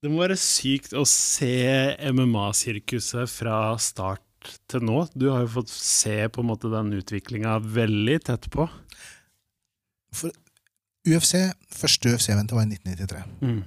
[0.00, 1.52] Det må være sykt å se
[2.08, 5.02] MMA-sirkuset fra start til nå.
[5.12, 8.64] Du har jo fått se på en måte den utviklinga veldig tett på.
[10.16, 10.32] For
[11.04, 11.34] UFC,
[11.76, 13.26] første UFC-eventet var i 1993.
[13.44, 13.60] Mm.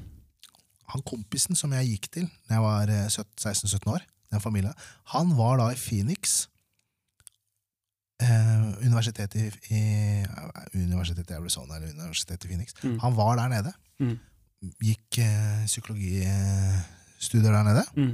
[0.93, 4.01] Han kompisen som jeg gikk til da jeg var eh, 16-17 år,
[4.33, 4.73] den familien,
[5.13, 6.47] han var da i Phoenix.
[8.23, 9.85] Eh, universitetet i, i
[10.25, 12.77] eh, Universitetet i Arizona eller Universitetet i Phoenix.
[12.81, 12.97] Mm.
[13.05, 13.77] Han var der nede.
[14.01, 14.17] Mm.
[14.83, 17.83] Gikk eh, psykologistudier der nede.
[17.97, 18.13] Mm.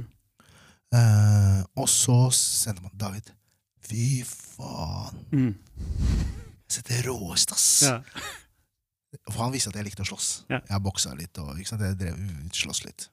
[0.98, 3.30] Eh, og så sendte man David.
[3.86, 5.20] Fy faen.
[5.32, 5.54] Mm.
[6.70, 7.68] Så det er råest, ass.
[7.86, 8.00] Ja.
[9.30, 10.28] For han visste at jeg likte å slåss.
[10.50, 10.60] Ja.
[10.70, 12.18] Jeg boksa litt og jeg drev
[12.54, 13.08] slåss litt.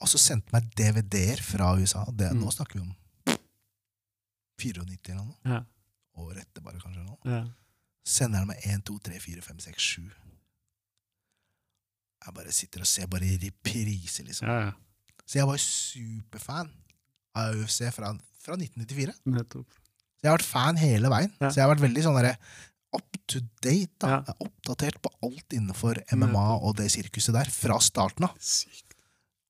[0.00, 2.04] Og så sendte meg DVD-er fra USA.
[2.12, 2.40] Det, Mm.
[2.44, 2.94] Nå snakker vi om
[4.60, 5.36] 94 eller noe.
[5.44, 5.62] Ja.
[6.16, 7.04] Året etter, bare, kanskje.
[7.04, 7.16] nå.
[7.28, 7.42] Ja.
[8.06, 10.12] Sender han meg 1, 2, 3, 4, 5, 6, 7.
[12.24, 14.48] Jeg bare sitter og ser bare i reprise, liksom.
[14.48, 14.72] ja, ja.
[15.26, 16.70] Så jeg var superfan
[17.34, 19.12] av UFC fra, fra 1994.
[19.26, 19.66] Nettopp.
[20.22, 21.32] Jeg har vært fan hele veien.
[21.40, 21.50] Ja.
[21.50, 22.36] Så jeg har vært veldig sånn der,
[22.94, 23.90] up to date.
[24.00, 24.08] da.
[24.22, 28.38] Jeg er Oppdatert på alt innenfor MMA og det sirkuset der, fra starten av.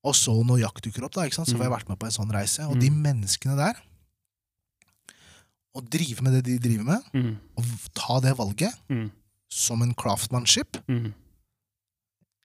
[0.03, 1.47] Og så når jakt dukker opp, da, ikke sant?
[1.49, 1.77] så får jeg Mm.
[1.79, 2.65] vært med på en sånn reise.
[2.67, 2.81] Og Mm.
[2.81, 3.75] de menneskene der
[5.77, 7.37] Å drive med det de driver med, Mm.
[7.55, 9.11] og ta det valget Mm.
[9.47, 11.13] som en craftmanship Mm.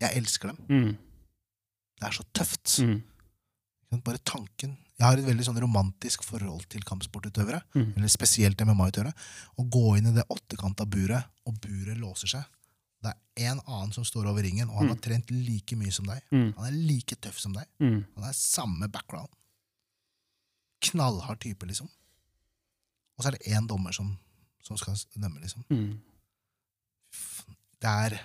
[0.03, 0.58] Jeg elsker dem.
[0.69, 0.92] Mm.
[2.00, 2.78] Det er så tøft.
[2.83, 3.03] Mm.
[4.03, 7.92] Bare tanken Jeg har et veldig sånn romantisk forhold til kampsportutøvere, Mm.
[7.97, 9.12] eller spesielt MMA-utøvere.
[9.59, 12.44] Å gå inn i det åttekanta buret, og buret låser seg.
[13.03, 13.11] Det
[13.42, 14.92] er en annen som står over ringen, og han Mm.
[14.94, 16.22] har trent like mye som deg.
[16.31, 16.55] Mm.
[16.56, 17.66] Han er like tøff som deg.
[17.81, 18.05] Mm.
[18.14, 19.28] Han er samme background.
[20.83, 21.89] Knallhard type, liksom.
[23.19, 24.16] Og så er det én dommer som,
[24.62, 25.64] som skal dømme, liksom.
[25.69, 25.98] Mm.
[27.81, 28.20] Det er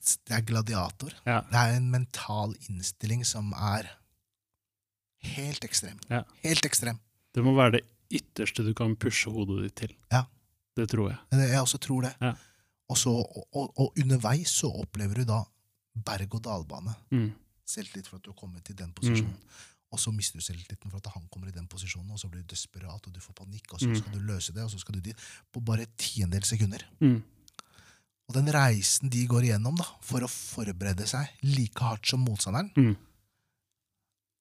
[0.00, 1.12] Det er gladiator.
[1.26, 1.40] Ja.
[1.50, 3.88] Det er en mental innstilling som er
[5.34, 5.98] helt ekstrem.
[6.10, 6.22] Ja.
[6.44, 7.00] Helt ekstrem.
[7.34, 7.82] Det må være det
[8.20, 9.96] ytterste du kan pushe hodet ditt til.
[10.12, 10.24] Ja.
[10.76, 11.18] Det tror jeg.
[11.50, 12.14] Jeg også tror det.
[12.22, 12.32] Ja.
[12.90, 15.42] Og, så, og, og, underveis så opplever du da
[16.06, 16.94] berg-og-dal-bane.
[17.14, 17.28] Mm.
[17.68, 19.36] Selvtillit for at du har kommet til den posisjonen.
[19.90, 22.44] Og så mister du selvtilliten for at han kommer i den posisjonen, og så blir
[22.44, 23.96] du desperat, og du får panikk, og så Mm.
[23.98, 25.16] skal du løse det, og så skal du dit.
[25.52, 26.84] På bare tiendedels sekunder.
[27.00, 27.22] Mm.
[28.30, 32.70] Og den reisen de går igjennom da, for å forberede seg like hardt som motstanderen,
[32.78, 32.96] Mm.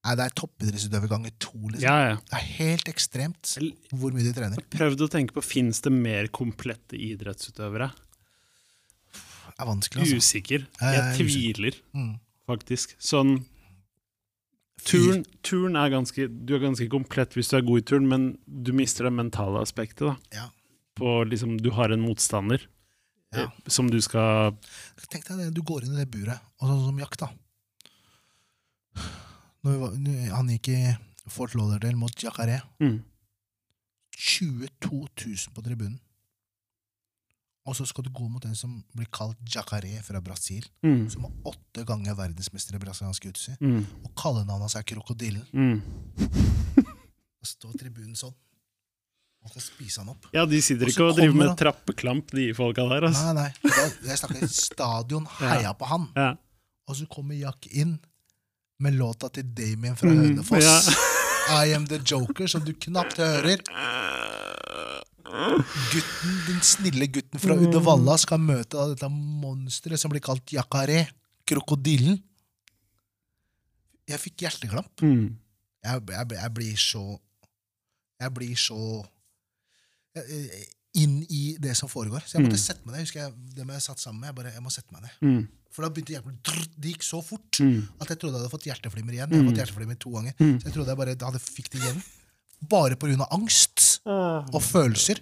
[0.06, 1.58] Nei, det er toppidrettsutøver ganger to.
[1.74, 1.82] Liksom.
[1.84, 2.16] Ja, ja.
[2.30, 3.50] Det er helt ekstremt
[3.92, 4.62] hvor mye de trener.
[4.72, 7.90] prøvde å tenke på, Fins det mer komplette idrettsutøvere?
[9.12, 10.22] Det er vanskelig, altså.
[10.24, 10.64] Usikker.
[10.80, 11.28] Jeg Jeg er usikker.
[11.28, 12.20] tviler, Mm.
[12.48, 12.96] faktisk.
[12.98, 13.44] Sånn
[14.86, 18.38] Turn, turn er ganske Du er ganske komplett hvis du er god i turn, men
[18.48, 20.08] du mister det mentale aspektet.
[20.08, 20.50] da Ja.
[20.96, 22.66] På liksom Du har en motstander
[23.32, 23.44] Ja.
[23.44, 24.56] eh, som du skal
[25.10, 27.30] Tenk deg det, du går inn i det buret, og sånn som jakt, da.
[29.64, 29.96] Var,
[30.34, 30.78] han gikk i
[31.30, 32.62] Fort Lauderdale mot Jacaré.
[32.80, 33.00] mm,
[34.20, 36.00] 22 000 på tribunen.
[37.70, 41.26] Og så skal du gå mot en som blir kalt Jacaré fra Brasil, mm, som
[41.28, 43.58] er åtte ganger verdensmester i brasiliansk jiu-jitsu.
[43.62, 45.46] mm, Og kallenavnet hans er Krokodillen.
[45.54, 45.82] mm.
[47.40, 48.34] Og står tribunen sånn.
[49.44, 50.26] Og skal spise han opp.
[50.36, 53.06] Ja, de sitter ikke og driver med med trappeklamp, de folka der.
[53.08, 53.32] Altså.
[53.34, 53.72] Nei, nei.
[53.72, 56.10] Da, jeg snakker stadion heia på han.
[56.18, 56.34] Ja.
[56.90, 57.98] Og så kommer Jack inn
[58.84, 60.64] med låta til Damien fra Mm, Hønefoss.
[60.64, 61.08] ja.
[61.66, 63.64] I am the joker, som du knapt hører.
[65.30, 71.04] Gutten, Den snille gutten fra Uddevalla skal møte dette monsteret som blir kalt Jacaré.
[71.50, 72.20] Krokodillen.
[74.10, 75.02] Jeg fikk hjerteklamp.
[75.06, 75.38] Mm,
[75.86, 77.04] Jeg, jeg, jeg blir så
[78.20, 78.80] Jeg blir så
[81.00, 82.24] inn i det som foregår.
[82.26, 82.66] Så jeg måtte Mm.
[82.66, 83.02] sette meg ned.
[83.06, 85.12] Husker jeg, det jeg satt sammen med, jeg bare, jeg må sette meg ned.
[85.22, 88.50] mm, For da begynte hjertet Det gikk så fort mm, at jeg trodde jeg hadde
[88.52, 89.30] fått hjerteflimmer igjen.
[89.30, 89.50] Jeg har Mm.
[89.54, 90.34] fått hjerteflimmer to ganger.
[90.40, 90.58] Mm.
[90.60, 92.04] Så jeg trodde jeg bare hadde fikk det igjen.
[92.68, 95.20] Bare av angst og følelser.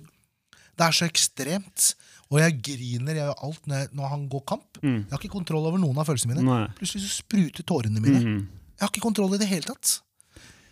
[0.78, 1.96] Det er så ekstremt.
[2.32, 4.78] Og jeg griner jeg gjør alt når, jeg, når han går kamp.
[4.82, 4.98] mm.
[5.04, 6.44] Jeg har ikke kontroll over noen av følelsene mine.
[6.44, 6.68] Nei.
[6.80, 8.20] Plutselig så spruter tårene mine.
[8.24, 8.48] Mm,
[8.80, 10.02] Jeg har ikke kontroll i det hele tatt.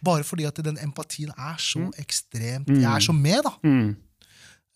[0.04, 1.92] Bare fordi at den empatien er så Mm.
[2.00, 2.82] ekstremt Mm.
[2.82, 3.52] Jeg er så med, da.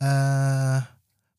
[0.01, 0.87] Mm, Eh,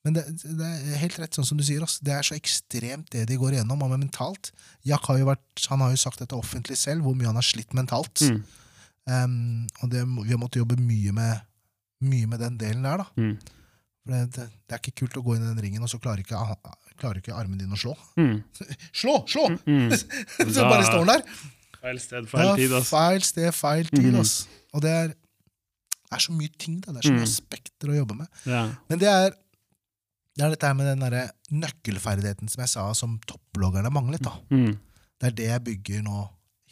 [0.04, 0.22] men det,
[0.56, 1.82] det er helt rett, sånn som du sier.
[1.84, 1.98] ass.
[2.00, 3.82] Det er så ekstremt det de går igjennom.
[3.84, 4.48] Og med mentalt.
[4.88, 7.46] Jack har jo vært, han har jo sagt dette offentlig selv, hvor mye han har
[7.46, 8.24] slitt mentalt.
[8.24, 8.40] mm,
[9.10, 11.40] Um, og det, vi har måttet jobbe mye med,
[12.04, 13.00] mye med den delen der.
[13.00, 13.06] da.
[13.16, 13.32] mm,
[14.04, 16.20] For det, det, er ikke kult å gå inn i den ringen, og så klarer
[16.22, 16.38] ikke,
[17.00, 17.96] klarer ikke armen din å slå.
[18.20, 18.36] mm,
[19.00, 19.16] Slå!
[19.26, 19.48] Slå!
[19.64, 19.88] mm.
[20.54, 21.24] så bare står han der.
[21.80, 22.90] Feil sted, feil tid, altså.
[22.92, 24.10] feil sted, feil tid.
[24.12, 24.20] Mhm.
[24.20, 24.36] ass.
[24.76, 25.14] Og det er,
[26.10, 26.90] det er så mye ting, da.
[26.92, 27.28] det er så mye mm.
[27.30, 28.26] aspekter å jobbe med.
[28.50, 28.64] Ja.
[28.90, 29.30] Men det er,
[30.36, 31.24] det er dette her med den derre
[31.54, 34.22] nøkkelferdigheten som jeg sa som topploggerne manglet.
[34.26, 34.32] da.
[34.50, 34.74] Mm,
[35.20, 36.24] Det er det jeg bygger nå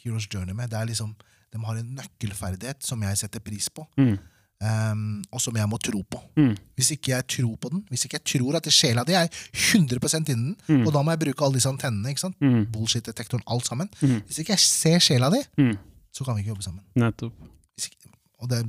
[0.03, 0.69] Heroes Journey med.
[0.71, 1.15] Det er liksom,
[1.51, 4.17] De har en nøkkelferdighet som jeg setter pris på, Mm.
[4.61, 6.19] Um, og som jeg må tro på.
[6.35, 6.51] Mm.
[6.75, 10.27] Hvis ikke jeg tror på den, hvis ikke jeg tror at sjela di er 100
[10.33, 10.85] innen Mm.
[10.85, 12.35] og da må jeg bruke alle disse antennene, ikke sant?
[12.41, 12.65] Mm.
[12.73, 13.87] bullshit-detektoren, alt sammen.
[14.01, 14.19] Mm.
[14.27, 15.77] Hvis ikke jeg ser sjela di, Mm.
[16.11, 16.83] så kan vi ikke jobbe sammen.
[16.93, 17.33] Nettopp.
[17.79, 18.67] Ikke, og det, jeg,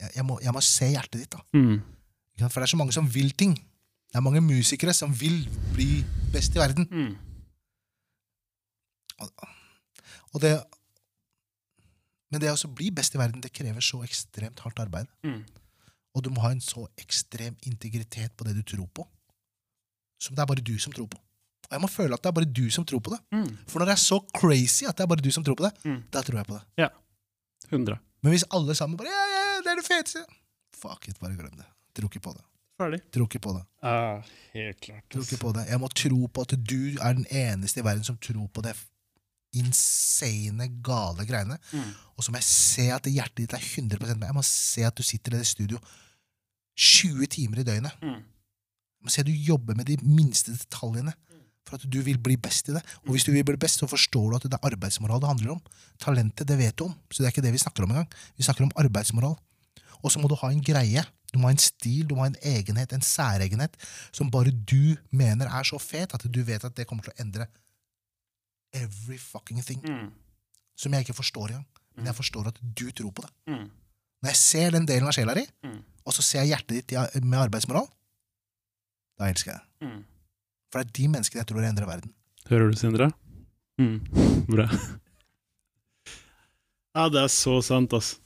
[0.00, 1.40] jeg, må, jeg må se hjertet ditt, da.
[1.58, 1.80] Mm.
[2.38, 3.54] For det er så mange som vil ting.
[4.08, 5.40] Det er mange musikere som vil
[5.74, 6.86] bli best i verden.
[6.90, 7.16] Mm.
[10.34, 10.52] Og det,
[12.30, 15.08] men det å bli best i verden, det krever så ekstremt hardt arbeid.
[15.26, 15.40] Mm.
[16.16, 19.06] Og du må ha en så ekstrem integritet på det du tror på,
[20.22, 21.18] som det er bare du som tror på.
[21.68, 23.18] Og jeg må føle at det er bare du som tror på det.
[23.34, 23.48] Mm.
[23.68, 25.74] For når det er så crazy at det er bare du som tror på det,
[25.84, 25.98] Mm.
[26.14, 26.64] da tror jeg på det.
[27.68, 27.98] 100.
[28.22, 30.26] Men hvis alle sammen bare ja, ja, ja, det er det feteste
[30.78, 31.66] Fuck it, bare glem det.
[31.96, 32.44] Tror ikke på det.
[32.78, 33.00] Ferdig.
[33.10, 33.64] Tror ikke på det.
[33.82, 34.22] Ah,
[34.54, 35.02] helt klart.
[35.10, 35.64] Tror ikke på det.
[35.66, 38.76] Jeg må tro på at du er den eneste i verden som tror på det
[39.58, 41.56] insane, gale greiene.
[41.72, 41.88] Mm.
[42.14, 44.28] Og så må jeg se at hjertet ditt er 100% med.
[44.28, 45.80] Jeg må se at du sitter i det studio
[46.78, 48.04] 20 timer i døgnet.
[48.04, 48.20] Mm.
[48.20, 51.16] Jeg må se at du jobber med de minste detaljene
[51.68, 52.84] for at du vil bli best i det.
[53.04, 55.56] Og hvis du vil bli best, så forstår du at det er arbeidsmoral det handler
[55.56, 55.60] om.
[56.00, 58.08] Talentet, det vet du om, så det er ikke det vi snakker om engang.
[58.38, 59.36] Vi snakker om arbeidsmoral.
[60.02, 61.02] Og så må du ha en greie.
[61.32, 63.74] Du må ha en stil, du må ha en egenhet, en særegenhet,
[64.16, 67.20] som bare du mener er så fet at du vet at det kommer til å
[67.24, 67.48] endre
[68.72, 69.82] every fucking thing.
[69.84, 70.08] Mm.
[70.78, 71.66] Som jeg ikke forstår engang.
[71.98, 73.30] Men jeg forstår at du tror på det.
[73.50, 73.66] Mm.
[74.22, 75.82] Når jeg ser den delen av sjela di, Mm.
[76.06, 77.88] og så ser jeg hjertet ditt med arbeidsmoral,
[79.18, 79.88] da elsker jeg det.
[79.88, 80.04] Mm.
[80.70, 82.12] For det er de menneskene jeg tror endrer verden.
[82.48, 83.10] Hører du, Sindre?
[83.80, 83.98] Mm.
[84.54, 84.68] Bra.
[86.96, 88.16] Ja, det er så sant, ass.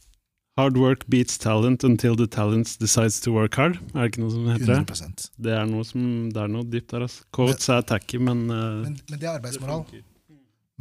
[0.59, 3.79] Hard work beats talent until the talent decides to work hard.
[3.95, 4.81] Er det ikke noe som heter det?
[4.85, 6.03] 100 Det er noe, som,
[6.35, 7.25] det er noe dypt der, altså.
[7.33, 9.87] Quotes er tacky, men, uh, men, men det er arbeidsmoral.
[9.89, 10.03] Det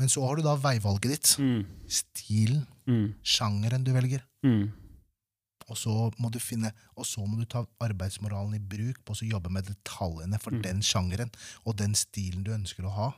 [0.02, 1.34] Men så har du da veivalget ditt.
[1.40, 1.64] Mm.
[1.88, 3.14] Stilen, Mm.
[3.24, 4.24] sjangeren du velger.
[4.44, 4.72] Mm.
[5.70, 9.28] Og så må du finne, og så må du ta arbeidsmoralen i bruk på å
[9.30, 10.62] jobbe med detaljene for Mm.
[10.66, 11.32] den sjangeren
[11.64, 13.10] og den stilen du ønsker å ha.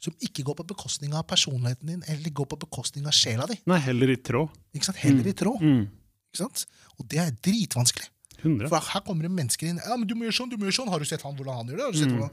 [0.00, 3.56] Som ikke går på bekostning av personligheten din, eller går på bekostning av sjela di.
[3.66, 4.50] Nei, heller i tråd.
[4.76, 4.98] Ikke sant?
[5.00, 5.30] Heller Mm.
[5.30, 5.60] i tråd.
[5.62, 5.86] Mm.
[6.32, 6.66] Ikke sant?
[6.98, 8.08] Og det er dritvanskelig.
[8.42, 8.68] 100.
[8.68, 9.80] For her kommer det mennesker inn.
[9.80, 10.88] Ja, men du må gjøre sånn, du må gjøre sånn.
[10.92, 11.84] Har du sett han, hvordan han gjør det?
[11.86, 12.18] Har du sett Mm.
[12.18, 12.30] hvordan...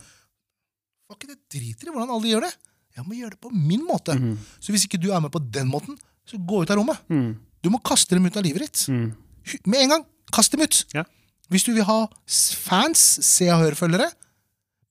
[1.10, 2.54] Fuck, det driter i hvordan alle gjør det.
[2.98, 4.13] Jeg må gjøre det på min måte.
[4.19, 4.38] Mm.
[4.59, 7.00] Så hvis ikke du er med på den måten, så gå ut av rommet.
[7.09, 7.38] Mm.
[7.63, 8.83] Du må kaste dem ut av livet ditt.
[8.92, 9.16] Mm.
[9.66, 10.06] Med en gang.
[10.31, 10.83] Kast dem ut.
[10.94, 11.04] Ja.
[11.50, 14.12] Hvis du vil ha fans, se og hør-følgere,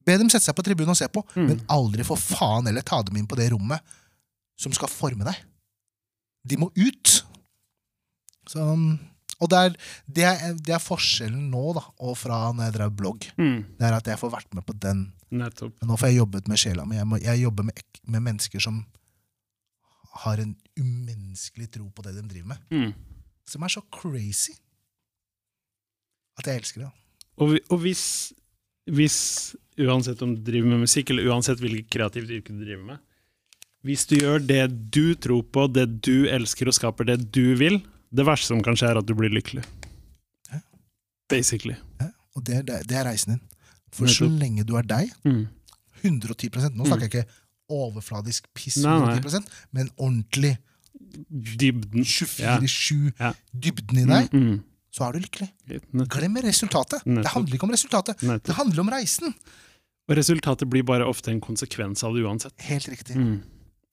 [0.06, 1.46] be dem sette seg på tribunen og se på, Mm.
[1.48, 3.80] men aldri for faen eller ta dem inn på det rommet
[4.58, 5.36] som skal forme deg.
[6.46, 7.22] De må ut.
[8.50, 8.62] Så,
[9.42, 9.76] og det er,
[10.06, 13.28] det, er, det er forskjellen nå, da, og fra når jeg drev blogg.
[13.38, 13.60] Mm.
[13.78, 15.04] Det er at jeg får vært med på den.
[15.32, 15.76] Nettopp.
[15.86, 16.96] Nå får jeg jobbet med sjela mi.
[16.98, 18.82] Jeg, må- jeg jobber med, med mennesker som
[20.24, 22.58] har en umenneskelig tro på det de driver med.
[22.70, 22.92] Mm.
[23.48, 24.52] Som er så crazy
[26.38, 26.90] at jeg elsker det.
[27.42, 28.04] Og, og hvis,
[28.90, 32.98] hvis, uansett om du driver med musikk, eller uansett hvilket kreativt yrke du driver med,
[33.86, 34.64] hvis du gjør det
[34.94, 37.80] du tror på, det du elsker, og skaper det du vil,
[38.14, 39.64] det verste som kan skje, er at du blir lykkelig.
[40.52, 40.60] Ja.
[41.32, 41.76] Basically.
[42.00, 43.42] Ja, og det, er- det, er- reisen din.
[43.92, 45.48] For så lenge du er deg, Mm.
[46.02, 47.28] 110% Nå snakker jeg ikke
[47.70, 49.18] overfladisk piss, Nei, nei.
[49.20, 50.56] 110 men ordentlig
[51.30, 52.04] Dybden.
[52.04, 53.32] 24-7 Ja.
[53.52, 54.62] dybden i deg, Mm, mm.
[54.92, 55.48] Så er du lykkelig.
[56.12, 57.04] Glem resultatet.
[57.06, 58.20] Det handler ikke om resultatet.
[58.20, 59.32] Det handler om reisen.
[60.10, 62.52] Og resultatet blir bare ofte en konsekvens av det uansett.
[62.68, 63.16] Helt riktig.
[63.16, 63.38] Mm.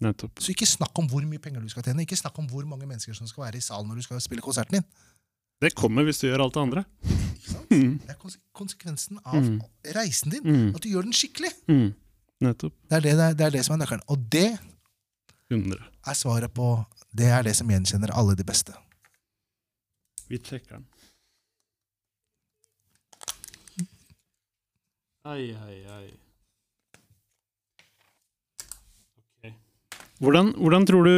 [0.03, 0.39] Nettopp.
[0.43, 2.03] Så ikke snakk om hvor mye penger du skal tjene.
[2.03, 4.43] Ikke snakk om hvor mange mennesker som skal være i salen når du skal spille
[4.43, 4.85] konserten din.
[5.59, 6.83] Det kommer hvis du gjør alt det andre.
[7.07, 7.71] Ikke sant?
[7.71, 7.95] Mm.
[8.03, 8.19] Det er
[8.55, 9.57] konsekvensen av Mm.
[9.95, 10.43] reisen din.
[10.43, 10.69] Mm.
[10.75, 11.51] At du gjør den skikkelig.
[11.67, 11.89] Mm.
[12.43, 12.73] Nettopp.
[12.89, 14.03] Det er det, det, det er det som er nøkkelen.
[14.07, 14.47] Og det
[15.51, 15.79] 100.
[16.07, 18.71] er svaret på Det er det som gjenkjenner alle de beste.
[20.29, 20.85] Vi trekker den.
[25.29, 26.05] Ai, ai, ai.
[29.39, 29.53] Okay.
[30.23, 31.15] Hvordan, hvordan tror du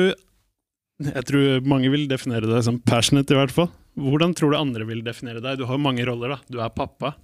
[1.11, 3.69] Jeg tror mange vil definere deg som passionate, i hvert fall.
[3.99, 5.59] Hvordan tror du andre vil definere deg?
[5.59, 6.35] Du har mange roller.
[6.35, 6.39] da.
[6.47, 7.15] Du er pappa,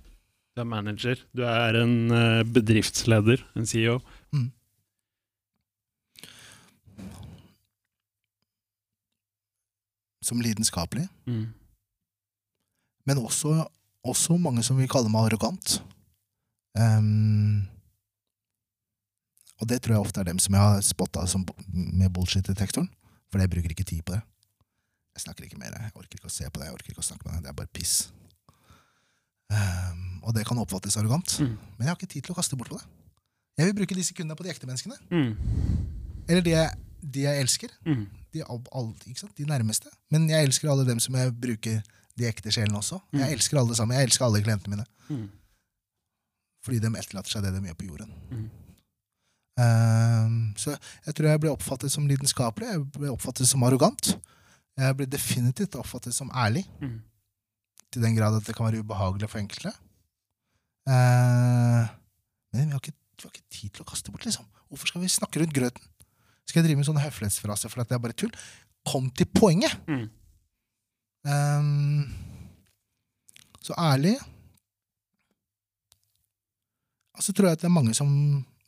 [0.56, 4.00] du er manager, du er en eh, bedriftsleder, en CEO.
[4.34, 4.48] CEO.
[10.28, 11.06] Som lidenskapelig.
[11.30, 11.46] Mm.
[13.08, 13.56] Men også,
[14.04, 15.80] også mange som vil kalle meg arrogant.
[16.78, 17.66] Um,
[19.58, 21.24] og det tror jeg ofte er dem som jeg har spotta
[21.74, 22.90] med bullshit-detektoren.
[23.32, 24.22] For jeg bruker ikke tid på det.
[25.18, 25.74] Jeg snakker ikke mer.
[25.74, 26.68] Jeg orker ikke å se på det.
[26.68, 27.48] Jeg orker ikke å snakke med det.
[27.48, 27.96] Det er bare piss.
[29.48, 31.40] Um, og det kan oppfattes arrogant.
[31.42, 31.56] Mm.
[31.58, 32.86] Men jeg har ikke tid til å kaste bort på det.
[33.58, 35.00] Jeg vil bruke de sekundene på de ekte menneskene.
[35.10, 35.32] Mm.
[36.28, 37.74] Eller de jeg, de jeg elsker.
[37.88, 38.04] Mm.
[38.36, 38.92] De, all, all,
[39.40, 39.90] de nærmeste.
[40.14, 41.82] Men jeg elsker alle dem som jeg bruker
[42.18, 43.00] de ekte sjelene også.
[43.16, 43.98] Jeg elsker alle sammen.
[43.98, 44.88] Jeg elsker alle klientene mine.
[45.10, 45.28] Mm.
[46.66, 48.16] Fordi de etterlater seg det de gjør på jorden.
[48.32, 48.48] Mm.
[49.58, 52.70] Ehm, så jeg tror jeg ble oppfattet som lidenskapelig.
[52.74, 54.14] Jeg ble oppfattet som arrogant.
[54.78, 56.66] Jeg ble definitivt oppfattet som ærlig.
[56.82, 57.00] Mm.
[57.94, 59.74] Til den grad at det kan være ubehagelig for enkelte.
[60.88, 61.88] Uh,
[62.54, 64.46] men vi har, ikke, vi har ikke tid til å kaste bort, liksom.
[64.68, 65.84] Hvorfor skal vi snakke rundt grøten?
[66.48, 68.32] Skal jeg drive med sånne høflighetsfraser for at det er bare tull?
[68.88, 69.74] Kom til poenget!
[69.88, 70.06] Mm.
[71.28, 72.08] Ehm,
[73.60, 74.16] så ærlig
[77.18, 78.10] Og så tror jeg at det er mange som,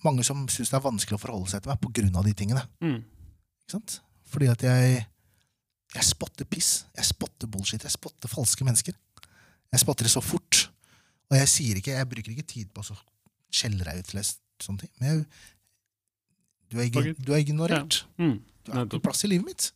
[0.03, 2.63] mange som syns det er vanskelig å forholde seg til meg av de tingene.
[2.81, 2.97] Mm.
[3.61, 3.99] Ikke sant?
[4.25, 5.05] Fordi at jeg
[5.95, 6.85] Jeg spotter piss.
[6.97, 7.83] Jeg spotter bullshit.
[7.83, 8.93] Jeg spotter falske mennesker.
[9.71, 10.67] Jeg spotter det så fort.
[11.29, 12.97] Og jeg sier ikke, jeg bruker ikke tid på å
[13.49, 14.21] skjelle deg ut til
[14.61, 14.91] sånne ting.
[14.99, 15.25] Men jeg,
[16.69, 18.03] du, er, du er ignorert.
[18.17, 18.37] Mm.
[18.65, 19.71] Du har ikke plass i livet mitt.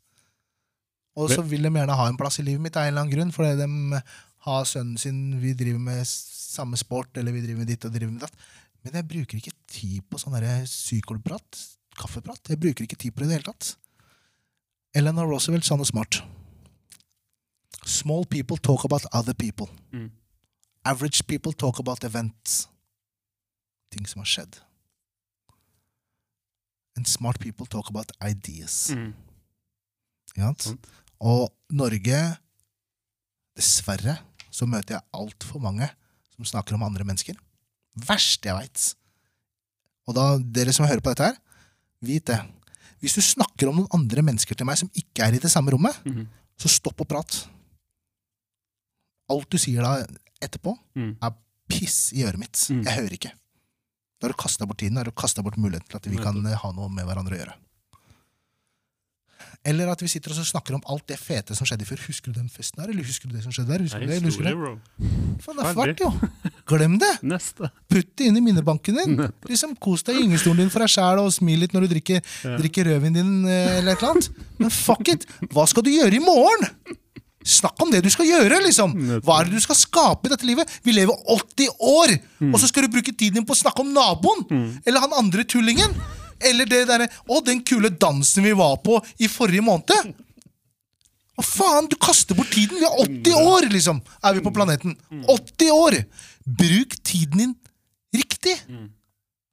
[1.13, 3.13] Og så vil de gjerne ha en plass i livet mitt av en eller annen
[3.13, 4.01] grunn, fordi de
[4.47, 8.15] har sønnen sin, vi driver med samme sport, eller vi driver med ditt og driver
[8.15, 8.49] med datt.
[8.83, 11.61] Men jeg bruker ikke tid på sånn psykolprat,
[11.99, 12.51] kaffeprat.
[12.51, 13.75] Jeg bruker ikke tid på det i det hele tatt.
[14.97, 16.19] Eleanor Roosevelt sa noe smart.
[17.85, 19.69] Small people talk about other people.
[19.91, 20.11] Mm.
[20.85, 22.67] Average people talk about events.
[23.91, 24.59] Ting som har skjedd.
[26.97, 28.89] And smart people talk about ideas.
[28.93, 29.13] Mm.
[30.35, 30.53] Ja.
[31.23, 32.19] Og Norge
[33.57, 34.17] Dessverre
[34.53, 35.87] så møter jeg altfor mange
[36.33, 37.37] som snakker om andre mennesker.
[38.07, 38.85] Verst jeg veit.
[40.09, 41.37] Og da, dere som hører på dette her,
[42.03, 42.39] vit det.
[43.03, 45.71] Hvis du snakker om noen andre mennesker til meg som ikke er i det samme
[45.73, 46.25] rommet, Mm.
[46.57, 47.47] så stopp og prat.
[49.31, 50.05] Alt du sier da
[50.43, 51.17] etterpå, Mm.
[51.21, 51.33] er
[51.69, 52.57] piss i øret mitt.
[52.69, 52.83] Mm.
[52.83, 53.31] Jeg hører ikke.
[54.19, 56.17] Da har du kasta bort tiden, da har du kasta bort muligheten til at vi
[56.17, 57.55] kan eh, ha noe med hverandre å gjøre.
[59.65, 62.01] Eller at vi sitter og snakker om alt det fete som skjedde fjor.
[62.07, 63.83] Husker du den festen her, eller husker du det som skjedde der?
[63.85, 65.37] Husker er du det, eller husker du det?
[65.43, 66.11] Faen, det er fælt, jo!
[66.73, 67.11] Glem det!
[67.33, 67.69] Neste.
[67.91, 69.15] Putt det inn i minnebanken din.
[69.49, 72.19] Liksom Kos deg i gyngestolen din for deg sjæl og smil litt når du drikker,
[72.43, 72.57] Ja.
[72.59, 74.29] drikker rødvin din, eh, eller et eller annet.
[74.59, 75.25] Men fuck it!
[75.53, 76.67] Hva skal du gjøre i morgen?
[77.43, 78.93] Snakk om det du skal gjøre, liksom!
[79.25, 80.69] Hva er det du skal skape i dette livet?
[80.85, 82.13] Vi lever 80 år,
[82.53, 84.45] og så skal du bruke tiden din på å snakke om naboen!
[84.87, 85.91] Eller han andre tullingen!
[86.49, 90.13] Eller det derre Å, den kule dansen vi var på i forrige måned!
[91.33, 91.87] Hva faen?
[91.89, 92.77] Du kaster bort tiden!
[92.77, 94.01] Vi er 80 år, liksom!
[94.21, 94.93] Er vi på planeten.
[95.25, 95.99] 80 år!
[96.45, 97.55] Bruk tiden din
[98.13, 98.57] riktig!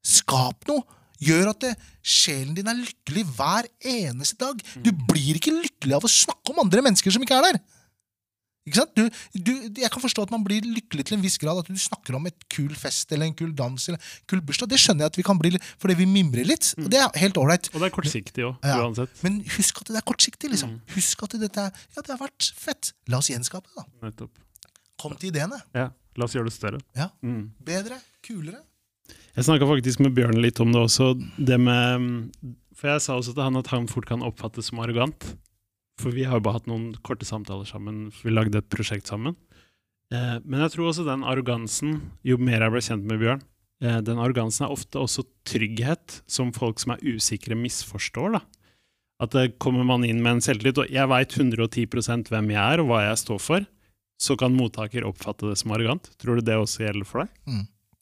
[0.05, 0.85] Skap noe!
[1.21, 1.71] Gjør at det,
[2.01, 4.61] sjelen din er lykkelig hver eneste dag.
[4.81, 7.59] Du blir ikke lykkelig av å snakke om andre mennesker som ikke er der.
[8.71, 8.95] Ikke sant?
[8.95, 11.59] Du, du, jeg kan forstå at man blir lykkelig til en viss grad.
[11.65, 14.71] At du snakker om et kul fest eller en kul dans eller en kul bursdag.
[14.71, 16.71] Det skjønner jeg at vi kan bli fordi vi mimrer litt.
[16.79, 17.69] Og det er helt ålreit.
[17.75, 18.79] Og det er kortsiktig òg, Ja.
[18.87, 19.11] uansett.
[19.27, 20.51] Men husk at det er kortsiktig.
[20.55, 20.79] liksom.
[20.95, 22.93] Husk at dette er, ja, det har vært fett.
[23.11, 23.83] La oss gjenskape det.
[23.83, 24.07] da.
[24.09, 24.31] Nettopp.
[25.01, 25.59] Kom til ideene.
[25.75, 25.91] Ja.
[26.17, 26.81] La oss gjøre det større.
[26.97, 27.09] Ja.
[27.23, 27.51] Mm.
[27.65, 28.63] Bedre, kulere.
[29.37, 31.13] Jeg snakka faktisk med Bjørn litt om det også.
[31.39, 32.33] Det med,
[32.77, 35.25] for jeg sa også til han at han fort kan oppfattes som arrogant.
[36.01, 38.09] For vi har jo bare hatt noen korte samtaler sammen.
[38.23, 39.37] Vi lagde et prosjekt sammen.
[40.11, 43.43] Eh, men jeg tror også den arrogansen, jo mer jeg ble kjent med Bjørn,
[43.85, 48.39] eh, den arrogansen er ofte også trygghet som folk som er usikre, misforstår.
[48.39, 48.41] da.
[49.21, 52.81] At det kommer man inn med en selvtillit, og jeg veit 110% hvem jeg er
[52.81, 53.67] og hva jeg står for,
[54.21, 56.11] så kan mottaker oppfatte det som arrogant.
[56.19, 57.31] Tror du det også gjelder for deg?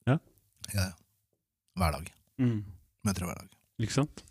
[0.07, 0.19] Ja,
[0.75, 0.89] ja.
[1.79, 2.11] Hver dag.
[2.39, 2.63] Mm.
[3.07, 3.51] Møter hver dag.
[3.83, 4.25] Ikke sant?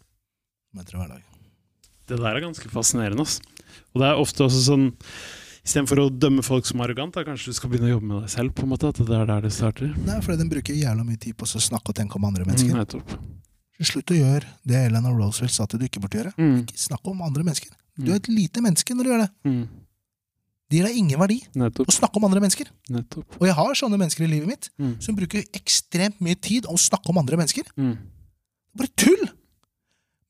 [0.76, 1.37] Møter hver dag.
[2.08, 3.22] Det der er ganske fascinerende.
[3.22, 3.40] ass.
[3.94, 4.88] Og det er ofte også sånn
[5.68, 8.30] Istedenfor å dømme folk som arrogant, da kanskje du skal begynne å jobbe med deg
[8.32, 8.54] selv.
[8.56, 9.90] på en måte, At det er der det starter.
[10.06, 12.72] Nei, for den bruker jævla mye tid på å snakke og tenke om andre mennesker.
[12.72, 13.12] Mm, nettopp.
[13.84, 16.32] Slutt å gjøre det Eleanor Roosevelt sa at du ikke burde gjøre.
[16.40, 17.70] Mm, Ikke snakk om andre mennesker.
[18.00, 19.30] Du er et lite menneske når du gjør det.
[19.44, 19.68] mm,
[20.70, 21.88] Det gir deg ingen verdi nettopp.
[21.92, 22.68] å snakke om andre mennesker.
[22.90, 23.26] nettopp.
[23.42, 26.80] Og jeg har sånne mennesker i livet mitt Mm, som bruker ekstremt mye tid å
[26.80, 27.64] snakke om andre mennesker.
[27.78, 27.98] mm,
[28.74, 29.30] Bare tull!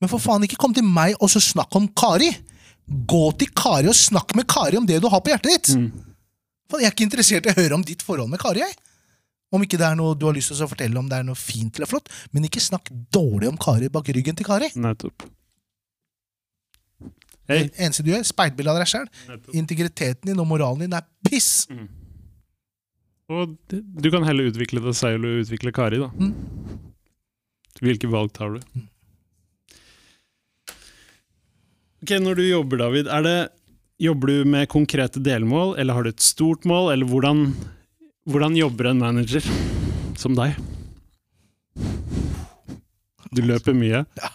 [0.01, 2.30] Men for faen, ikke kom til meg og så snakk om Kari.
[2.88, 5.72] Gå til Kari og snakk med Kari om det du har på hjertet ditt.
[5.77, 6.04] mm.
[6.68, 8.60] For Jeg er ikke interessert i å høre om ditt forhold med Kari.
[8.60, 8.75] jeg.
[9.56, 11.39] Om ikke det er noe du har lyst til å fortelle om det er noe
[11.39, 12.12] fint eller flott.
[12.36, 14.70] Men ikke snakk dårlig om Kari bak ryggen til Kari.
[14.75, 15.24] Nettopp.
[17.48, 17.62] Hei.
[17.72, 19.08] Det eneste du gjør, speilbilde av deg sjøl.
[19.56, 21.63] Integriteten din og moralen din er piss.
[21.72, 21.88] Mm.
[23.32, 26.12] Og du kan heller utvikle deg selv og utvikle Kari, da.
[26.20, 26.84] Mm.
[27.80, 28.84] Hvilke valg tar du?
[32.04, 33.38] Ok, Når du jobber, David, er det,
[34.00, 37.48] jobber du med konkrete delmål, eller har du et stort mål, eller hvordan,
[38.30, 39.46] hvordan jobber en manager
[40.18, 40.54] som deg?
[43.34, 44.06] Du løper mye.
[44.18, 44.30] Ja.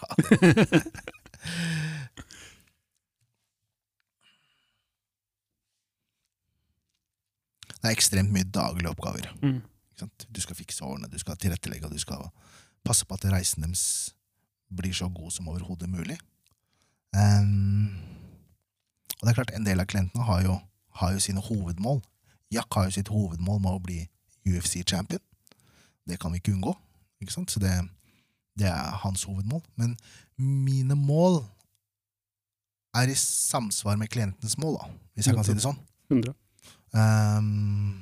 [7.83, 9.25] Det er ekstremt mye daglige oppgaver.
[9.43, 9.57] Mm.
[9.91, 10.23] Ikke sant?
[10.31, 12.29] Du skal fikse årene, du skal tilrettelegge, og du skal
[12.87, 14.13] passe på at reisen deres
[14.71, 16.15] blir så god som overhodet mulig.
[17.13, 17.89] Ehm,
[19.19, 20.57] og det er klart, en del av klientene har jo,
[20.99, 22.01] har jo sine hovedmål.
[22.53, 23.99] Jack har jo sitt hovedmål med å bli
[24.49, 25.21] UFC-champion.
[26.07, 26.73] Det kan vi ikke unngå.
[27.23, 27.51] Ikke sant?
[27.53, 27.71] Så det,
[28.59, 29.61] det er hans hovedmål.
[29.79, 29.95] Men
[30.37, 31.43] mine mål
[32.95, 35.79] er i samsvar med klientens mål, da, hvis jeg kan si det sånn.
[36.11, 36.33] 100.
[36.93, 38.01] Um,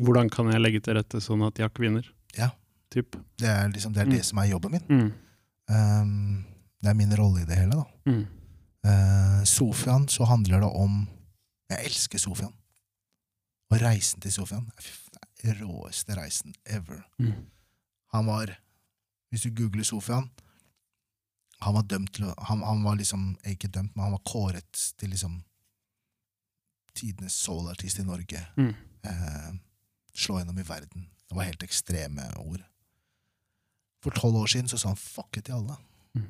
[0.00, 2.06] Hvordan kan jeg legge til rette sånn at Jack vinner?
[2.38, 2.48] Ja.
[2.90, 3.14] Typ.
[3.38, 4.24] det er liksom det, er det Mm.
[4.26, 4.86] som er jobben min.
[4.88, 5.12] Mm.
[5.70, 6.44] Ehm,
[6.80, 8.10] det er min rolle i det hele, da.
[8.10, 8.26] Mm.
[8.80, 11.02] Uh, Sofian, så handler det om
[11.70, 12.54] Jeg elsker Sofian.
[13.70, 14.66] Og reisen til Sofian
[15.44, 17.04] er den råeste reisen ever.
[17.18, 17.46] Mm.
[18.12, 18.56] Han var
[19.30, 20.30] Hvis du googler Sofian
[21.60, 25.10] Han var dømt til han, han var liksom Ikke dømt, men han var kåret til
[25.10, 25.42] liksom
[26.94, 28.40] tidenes soulartist i Norge.
[28.56, 28.74] Mm.
[29.06, 29.52] Eh,
[30.14, 31.06] slå gjennom i verden.
[31.28, 32.64] Det var helt ekstreme ord.
[34.02, 35.76] For tolv år siden så sa han fuck it til alle.
[36.14, 36.26] Mm.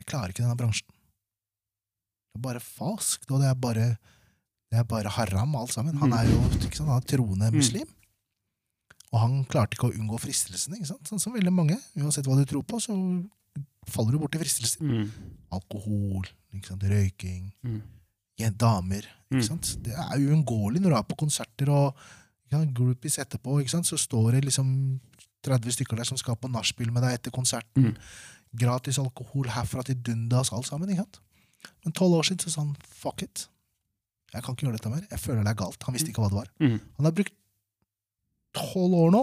[0.00, 0.88] Jeg klarer ikke denne bransjen.
[2.30, 3.86] Det er bare falskt, og det er bare,
[4.70, 5.96] det er bare haram, alt sammen.
[6.00, 6.18] Han Mm.
[6.18, 7.88] er jo ikke sant, han er troende muslim.
[9.12, 10.78] Og han klarte ikke å unngå fristelsene.
[10.86, 11.76] Sånn som veldig mange.
[11.98, 12.94] Uansett hva du tror på, så
[13.90, 14.80] faller du bort i fristelser.
[14.86, 15.10] Mm.
[15.50, 16.22] Alkohol,
[16.54, 17.82] røyking, Mm.
[18.56, 19.02] damer.
[19.32, 19.82] Mm.
[19.82, 21.94] Det er uunngåelig når du er på konserter og
[22.72, 23.58] groupies etterpå.
[23.68, 25.00] Så står det liksom
[25.42, 27.96] 30 stykker der som skal på nachspiel med deg etter konserten.
[28.58, 30.88] Gratis alkohol herfra til dundas, alt sammen.
[30.90, 31.20] ikke sant?
[31.84, 33.48] Men tolv år siden så sa han fuck it.
[34.32, 35.04] Jeg kan ikke gjøre dette mer.
[35.10, 35.82] Jeg føler det er galt.
[35.86, 36.48] Han visste ikke hva det var.
[36.60, 36.80] Mm.
[36.96, 37.34] Han har brukt
[38.54, 39.22] tolv år nå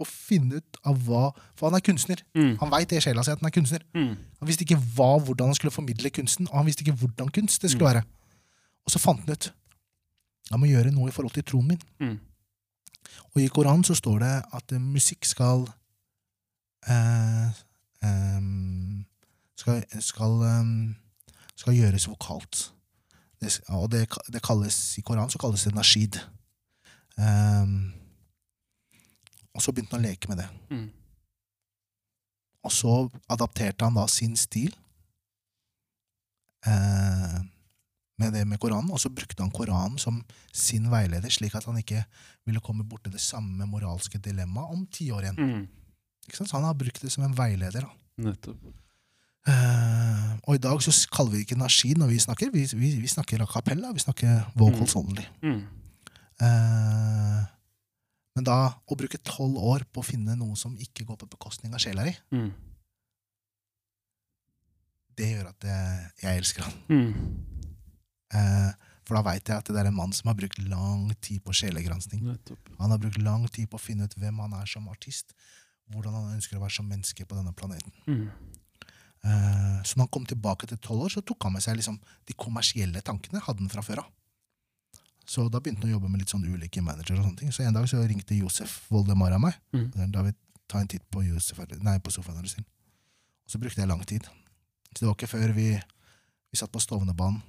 [0.00, 1.26] på å finne ut av hva
[1.58, 2.22] For han er kunstner.
[2.36, 2.54] Mm.
[2.62, 3.82] Han veit det i sjela si at han er kunstner.
[3.96, 4.14] Mm.
[4.40, 7.60] Han visste ikke hva, hvordan han skulle formidle kunsten, og han visste ikke hvordan kunst
[7.62, 7.94] det skulle Mm.
[7.94, 8.04] være.
[8.86, 9.52] Og så fant han ut
[10.50, 11.82] jeg må gjøre noe i forhold til troen min.
[12.00, 12.16] Mm.
[13.34, 15.68] Og i Koranen så står det at musikk skal
[16.88, 17.50] eh,
[18.04, 19.06] em,
[19.60, 20.74] skal, skal, um,
[21.56, 22.70] skal gjøres vokalt.
[23.40, 26.20] Det, og det, det kalles, I Koranen så kalles det nashid.
[27.16, 27.92] Um,
[29.54, 30.48] og så begynte han å leke med det.
[30.70, 30.88] Mm.
[32.64, 32.94] Og så
[33.32, 34.72] adapterte han da sin stil
[36.68, 37.40] uh,
[38.20, 40.20] med det med Koranen, og så brukte han Koranen som
[40.52, 42.04] sin veileder, slik at han ikke
[42.44, 45.40] ville komme borti det samme moralske dilemmaet om ti år igjen.
[45.40, 45.79] Mm.
[46.36, 47.86] Så han har brukt det som en veileder.
[47.86, 47.90] da.
[48.30, 48.56] Nettopp.
[49.48, 52.90] Eh, og i dag så kaller vi det ikke nashid når vi snakker, vi, vi,
[53.00, 55.24] vi snakker a cappella, vi snakker vocals only.
[55.42, 55.62] Mm.
[56.40, 57.40] Uh,
[58.36, 61.74] men da å bruke tolv år på å finne noe som ikke går på bekostning
[61.76, 62.50] av sjela di, Mm.
[65.18, 66.76] det gjør at jeg, jeg elsker han.
[66.88, 67.10] Mm.
[68.32, 68.70] Eh,
[69.04, 71.52] for da veit jeg at det er en mann som har brukt lang tid på
[71.56, 72.22] sjelegransking.
[72.78, 75.34] Han har brukt lang tid på å finne ut hvem han er som artist,
[75.90, 77.92] hvordan han ønsker å være som menneske på denne planeten.
[78.06, 78.24] Mm.
[79.20, 81.98] Eh, så når han kom tilbake til tolv år, så tok han med seg liksom
[82.28, 83.42] de kommersielle tankene.
[83.44, 84.10] hadde han fra før av.
[85.30, 87.20] Så da begynte han å jobbe med litt sånn ulike managere.
[87.20, 87.52] og sånne ting.
[87.52, 89.58] Så en dag så ringte Josef Voldemar av meg.
[89.72, 90.10] Mm.
[90.10, 90.34] Da vi
[90.66, 92.42] ta en titt på, Josef, nei, på sofaen.
[92.42, 94.26] Og så brukte jeg lang tid.
[94.90, 95.68] Så det var ikke før vi,
[96.50, 97.42] vi satt på Stovnebanen,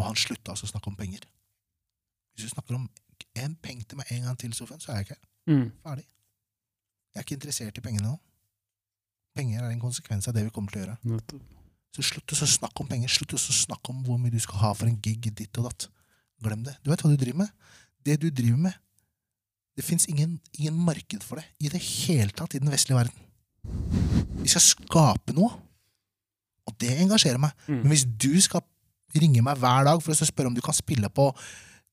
[0.00, 1.24] og han slutta altså å snakke om penger.
[2.32, 2.86] Hvis du snakker om
[3.36, 5.68] en penge til meg en gang til, Sofian, så er jeg ikke Mm.
[5.84, 6.06] ferdig.
[7.10, 8.16] Jeg er ikke interessert i pengene nå.
[9.34, 10.98] Penger er en konsekvens av det vi kommer til å gjøre.
[11.10, 11.46] Nettopp.
[11.90, 13.10] Så slutt å snakke om penger.
[13.10, 15.88] Slutt å snakke om hvor mye du skal ha for en gig, ditt og datt.
[16.42, 16.76] Glem det.
[16.84, 17.50] Du vet hva du driver med?
[18.06, 18.76] Det du driver med,
[19.76, 23.26] det fins ingen, ingen marked for det i det hele tatt i den vestlige verden.
[24.40, 25.50] Vi skal skape noe,
[26.68, 27.52] og det engasjerer meg.
[27.66, 27.82] Mm.
[27.82, 28.64] Men hvis du skal
[29.16, 31.28] ringe meg hver dag for å spørre om du kan spille på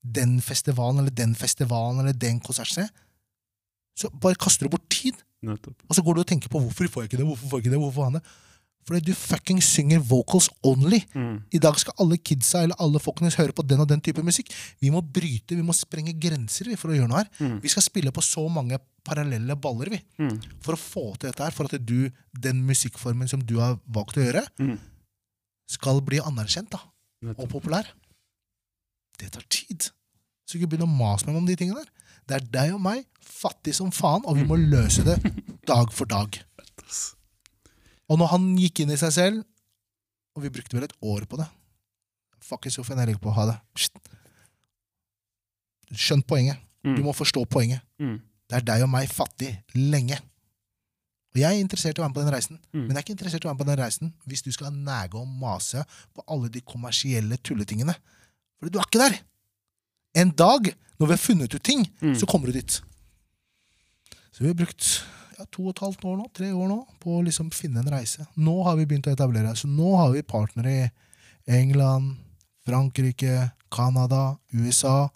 [0.03, 2.87] den festivalen eller den festivalen eller den konserten,
[3.97, 5.15] så bare kaster du bort tid.
[5.45, 5.79] Nettopp.
[5.89, 7.65] Og så går du og tenker på hvorfor får jeg ikke det, hvorfor får jeg
[7.67, 8.23] ikke det, hvorfor han det?
[8.87, 11.01] Fordi du fucking synger vocals only.
[11.11, 11.41] Mm.
[11.51, 14.47] I dag skal alle kidsa eller alle folkene høre på den og den type musikk.
[14.79, 17.27] Vi må bryte, vi må sprenge grenser for å gjøre noe her.
[17.43, 17.57] Mm.
[17.65, 20.39] Vi skal spille på så mange parallelle baller vi, Mm.
[20.63, 24.15] for å få til dette her, for at du, den musikkformen som du har valgt
[24.17, 24.79] å gjøre, Mm.
[25.67, 26.79] skal bli anerkjent da,
[27.37, 27.87] og populær.
[29.19, 29.89] Det tar tid.
[30.47, 31.91] Så ikke begynn å mase meg om de tingene der.
[32.27, 35.17] Det er deg og meg, fattig som faen, og vi må løse det
[35.67, 36.39] dag for dag.
[38.09, 39.43] Og når han gikk inn i seg selv,
[40.35, 41.47] og vi brukte vel et år på det
[42.47, 43.31] Fuck i sofaen, jeg legger på.
[43.35, 43.57] Ha det.
[45.91, 46.61] Skjønn poenget.
[46.83, 47.03] Du Mm.
[47.03, 47.81] må forstå poenget.
[47.99, 48.21] Mm.
[48.47, 50.15] Det er deg og meg fattig lenge.
[51.35, 52.87] Og jeg er interessert i å være med på den reisen, Mm.
[52.87, 54.71] men jeg er ikke interessert i å være med på den reisen hvis du skal
[54.71, 55.83] nage og mase
[56.15, 57.95] på alle de kommersielle tulletingene.
[58.59, 59.19] Fordi du er ikke der!
[60.15, 62.15] En dag, når vi har funnet ut ting, Mm.
[62.15, 62.81] så kommer du dit.
[64.31, 65.03] Så vi har brukt
[65.37, 67.91] ja, to og et halvt år nå, tre år nå, på å liksom finne en
[67.91, 68.25] reise.
[68.37, 69.55] Nå har vi begynt å etablere.
[69.55, 70.89] Så nå har vi partnere i
[71.59, 72.17] England,
[72.65, 75.09] Frankrike, Canada, USA,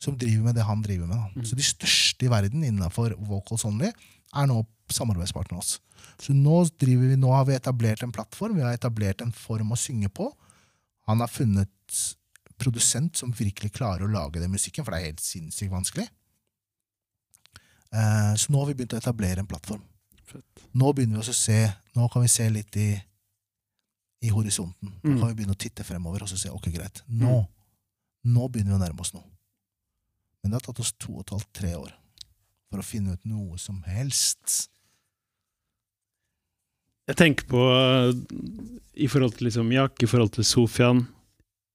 [0.00, 1.16] som driver med det han driver med.
[1.16, 1.28] Da.
[1.36, 1.44] Mm.
[1.46, 5.80] Så de største i verden innenfor Vocals Only er nå samarbeidspartneren hos oss.
[6.20, 9.72] Så nå, driver vi, nå har vi etablert en plattform, vi har etablert en form
[9.72, 10.30] å synge på.
[11.08, 11.68] Han har funnet
[12.60, 16.06] produsent som virkelig klarer å lage den musikken, for det er helt sinnssykt vanskelig.
[17.92, 19.82] Eh, så nå har vi begynt å etablere en plattform.
[20.30, 20.62] Fett.
[20.78, 21.56] Nå begynner vi også å se
[21.98, 22.90] Nå kan vi se litt i,
[24.22, 24.92] i horisonten.
[25.02, 25.18] Nå Mm.
[25.18, 27.00] kan vi begynne å titte fremover og så se ok, greit.
[27.08, 27.40] Nå,
[28.30, 29.26] nå begynner vi å nærme oss noe.
[30.42, 31.90] Men det har tatt oss to og et halvt, tre år
[32.70, 34.68] for å finne ut noe som helst.
[37.10, 38.14] Jeg tenker på uh,
[38.94, 41.02] i forhold til liksom Jack, i forhold til Sofian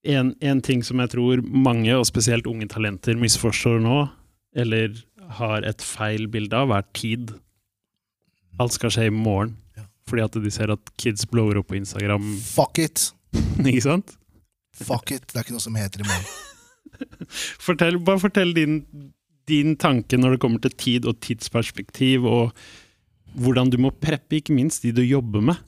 [0.06, 3.98] en, en ting som jeg tror mange, og spesielt unge talenter, misforstår nå,
[4.56, 4.94] eller
[5.40, 7.34] har et feil bilde av, er tid.
[8.62, 9.56] Alt skal skje i morgen.
[9.76, 9.86] Ja.
[10.08, 13.10] Fordi at de ser at kids blower opp på Instagram, Fuck it!
[13.66, 14.16] ikke sant?
[14.76, 15.26] Fuck it!
[15.30, 16.32] Det er ikke noe som heter i morgen.
[17.66, 18.80] Fortell, bare fortell din,
[19.50, 22.54] din tanke når det kommer til tid og tidsperspektiv, og
[23.36, 25.58] hvordan du må preppe, ikke minst de du jobber med.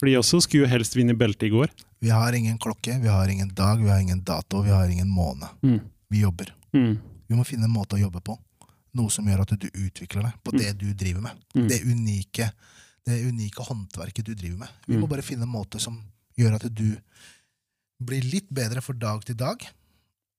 [0.00, 1.68] For de også skulle jo helst vinne beltet i går.
[2.00, 5.08] Vi har ingen klokke, vi har ingen dag, vi har ingen dato, vi har ingen
[5.12, 5.48] måned.
[5.62, 5.80] Mm.
[6.08, 6.54] Vi jobber.
[6.72, 6.94] Mm.
[7.28, 8.38] Vi må finne en måte å jobbe på.
[8.96, 11.42] Noe som gjør at du utvikler deg på det du driver med.
[11.54, 11.68] Mm.
[11.70, 12.48] Det unike,
[13.06, 14.72] det unike håndverket du driver med.
[14.88, 15.10] Vi må Mm.
[15.12, 16.00] bare finne en måte som
[16.38, 16.96] gjør at du
[18.02, 19.60] blir litt bedre for dag til dag,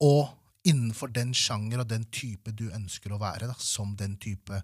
[0.02, 0.28] og
[0.66, 4.62] innenfor den sjanger og den type du ønsker å være, da, som den type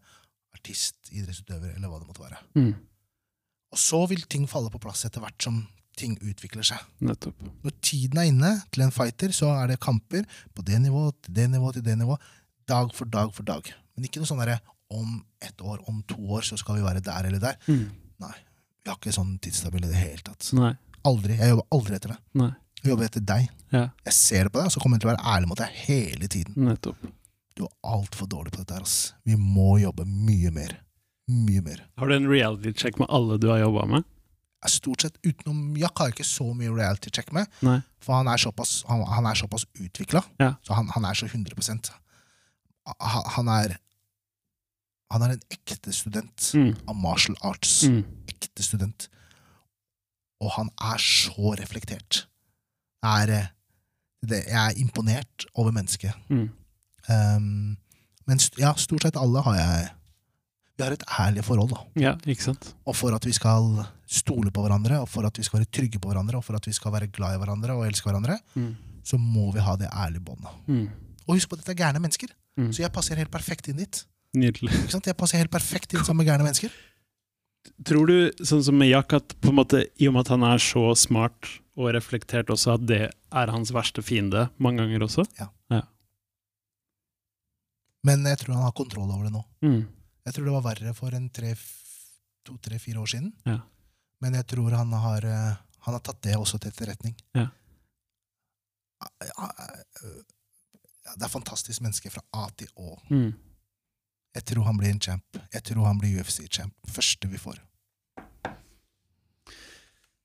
[0.54, 2.38] artist, idrettsutøver, eller hva det måtte være.
[2.56, 2.74] Mm.
[3.72, 5.66] Og så vil ting falle på plass etter hvert som
[5.98, 6.80] ting utvikler seg.
[7.04, 7.38] Nettopp.
[7.66, 11.34] Når tiden er inne til en fighter, så er det kamper på det nivået, til
[11.40, 12.22] det nivået, til det nivået.
[12.68, 13.70] Dag for dag for dag.
[13.96, 14.60] Men ikke noe sånn derre
[14.94, 17.58] om ett år, om to år, så skal vi være der eller der.
[17.68, 17.88] Mm.
[18.24, 18.34] Nei.
[18.84, 20.48] Vi har ikke sånn tidsstabil i det hele tatt.
[20.56, 20.72] Nei.
[21.08, 21.36] Aldri.
[21.38, 22.18] Jeg jobber aldri etter det.
[22.40, 22.50] Nei.
[22.82, 23.48] Jeg jobber etter deg.
[23.74, 25.60] Ja, Jeg ser det på deg, og så kommer jeg til å være ærlig mot
[25.60, 26.54] deg hele tiden.
[26.68, 27.08] nettopp.
[27.58, 29.14] Du er altfor dårlig på dette her, ass.
[29.26, 30.76] Vi må jobbe mye mer.
[31.28, 31.82] Mye mer.
[31.98, 34.06] Har du en reality check med alle du har jobba med?
[34.64, 37.76] Jeg Stort sett utenom Jack har jeg ikke så mye reality check med, Nei.
[38.02, 40.24] for han er såpass, han, han er såpass utvikla.
[40.42, 40.54] Ja.
[40.66, 41.54] Så han, han er så 100
[42.98, 43.76] han, han er
[45.10, 46.74] Han er en ekte student Mm.
[46.86, 47.84] av martial arts.
[47.88, 48.02] Mm.
[48.28, 49.06] Ekte student.
[50.44, 52.26] Og han er så reflektert.
[53.02, 53.46] Er, eh,
[54.22, 56.12] det, jeg er imponert over mennesket.
[56.28, 56.50] Mm.
[57.08, 57.78] Um,
[58.26, 59.88] men ja, stort sett alle har jeg
[60.76, 61.80] Vi har et ærlig forhold, da.
[61.96, 62.74] Ja, ikke sant?
[62.84, 66.00] Og for at vi skal stole på hverandre, og for at vi skal være trygge
[66.00, 68.74] på hverandre, og for at vi skal være glad i hverandre og elske hverandre, Mm.
[69.04, 70.54] så må vi ha det ærlige båndet.
[70.66, 70.88] Mm.
[71.28, 72.70] Og husk på at dette er gærne mennesker, Mm.
[72.72, 74.04] så jeg passer helt perfekt inn dit.
[74.34, 74.72] Nydelig.
[74.72, 75.04] Ikke sant?
[75.06, 76.70] Jeg passer helt perfekt inn sammen med gærne mennesker.
[77.84, 80.42] Tror du, sånn som med Jack, at på en måte, i og med at han
[80.42, 83.00] er så smart og reflektert også, at det
[83.32, 85.26] er hans verste fiende mange ganger også?
[85.38, 85.48] Ja.
[88.06, 89.42] Men jeg tror han har kontroll over det nå.
[89.64, 89.80] Mm.
[90.28, 92.14] Jeg tror det var verre for en tre, f-
[92.46, 93.32] to, tre, fire år siden.
[93.48, 93.58] Ja.
[94.22, 97.14] Men jeg tror han har, eh, han har tatt det også til etterretning.
[97.38, 97.48] Ja.
[99.22, 99.48] Ja,
[101.16, 102.98] Det er fantastisk menneske fra A til Å.
[103.10, 103.32] Mm.
[104.34, 105.38] Jeg tror han blir en champ.
[105.54, 106.74] Jeg tror han blir UFC-champ.
[106.86, 107.60] Første vi får.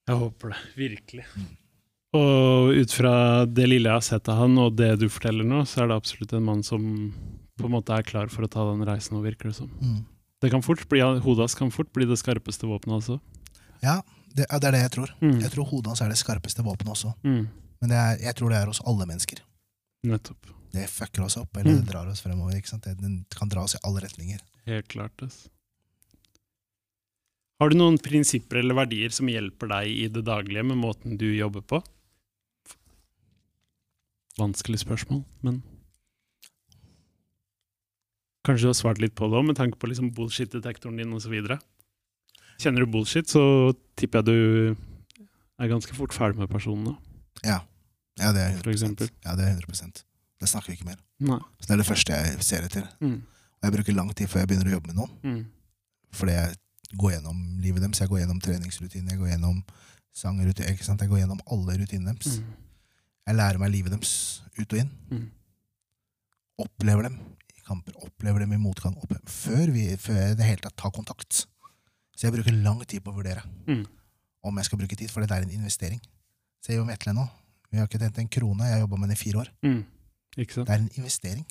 [0.03, 0.57] Jeg håper det.
[0.75, 1.25] Virkelig.
[2.13, 3.13] Og ut fra
[3.49, 5.95] det lille jeg har sett av han, og det du forteller nå, så er det
[6.01, 6.83] absolutt en mann som
[7.57, 9.71] på en måte er klar for å ta den reisen, og virker det som.
[9.79, 10.03] Mm.
[10.43, 13.17] Det kan fort bli, Hodet hans kan fort bli det skarpeste våpenet også.
[13.83, 13.97] Ja,
[14.33, 15.11] det, det er det jeg tror.
[15.21, 15.39] Mm.
[15.43, 17.13] Jeg tror hodet hans er det skarpeste våpenet også.
[17.27, 17.43] Mm.
[17.83, 19.41] Men det er, jeg tror det er hos alle mennesker.
[20.07, 20.49] Nettopp.
[20.73, 21.81] Det fucker oss opp, eller Mm.
[21.83, 22.55] det drar oss fremover.
[22.57, 22.87] ikke sant?
[22.97, 24.39] Den kan dra oss i alle retninger.
[24.65, 25.21] Helt klart.
[25.21, 25.49] ass.
[27.61, 31.27] Har du noen prinsipper eller verdier som hjelper deg i det daglige med måten du
[31.35, 31.83] jobber på?
[34.39, 35.61] Vanskelig spørsmål, men
[38.43, 41.31] Kanskje du har svart litt på det òg, med tanke på liksom bullshit-detektoren din osv.
[42.61, 44.75] Kjenner du bullshit, så tipper jeg du
[45.59, 46.85] er ganske fort ferdig med personen.
[46.85, 46.95] da.
[47.43, 47.59] Ja,
[48.21, 49.09] ja det er For 100.
[49.25, 50.03] Ja, det er 100%
[50.39, 50.99] Det snakker vi ikke mer.
[51.19, 51.39] Nei.
[51.59, 52.87] Så Det er det første jeg ser etter.
[52.99, 53.21] Mm.
[53.23, 55.13] Og jeg bruker lang tid før jeg begynner å jobbe med noen.
[55.23, 55.45] Mm.
[56.13, 56.55] Fordi jeg
[56.99, 58.01] går gjennom livet deres.
[58.03, 59.63] Jeg går gjennom treningsrutiner, jeg går gjennom
[60.13, 60.75] sangrutiner.
[60.75, 62.41] Jeg går gjennom alle rutinene deres.
[62.41, 62.51] Mm.
[63.23, 64.91] Jeg lærer meg livet deres ut og inn.
[65.13, 65.23] Mm.
[66.63, 67.17] Opplever dem
[67.55, 68.97] i kamper, opplever dem i motgang.
[68.99, 71.45] Opplever, før, vi, før jeg i det hele tatt tar kontakt.
[72.15, 73.85] Så jeg bruker lang tid på å vurdere Mm.
[74.43, 76.01] om jeg skal bruke tid, for det er en investering.
[76.63, 77.27] Se jo Vetle nå.
[77.71, 78.63] Vi har ikke tjent en krone.
[78.67, 79.49] Jeg har jobba med den i fire år.
[79.65, 79.85] Mm.
[80.37, 80.67] Ikke sant?
[80.67, 81.45] Det er en investering.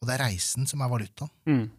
[0.00, 1.30] Og det er reisen som er valutaen.
[1.46, 1.70] Mm.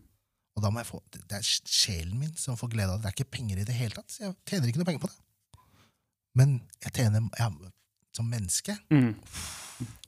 [0.55, 3.03] Og da må jeg få, det er sjelen min som får glede av det.
[3.03, 4.09] Det er ikke penger i det hele tatt.
[4.11, 5.19] Så jeg tjener ikke noe penger på det.
[6.35, 7.49] Men jeg tjener ja,
[8.15, 8.75] som menneske.
[8.91, 9.15] Mm.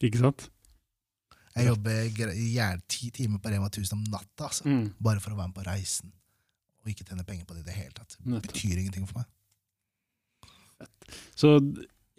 [0.04, 0.50] Ikke sant?
[1.56, 4.65] Jeg jobber ti timer på Rema 1000 om natta, altså.
[4.65, 4.93] Mm.
[5.00, 6.12] bare for å være med på reisen.
[6.84, 8.17] Og ikke tjene penger på det i det hele tatt.
[8.19, 10.89] Det betyr ingenting for meg.
[11.39, 11.56] Så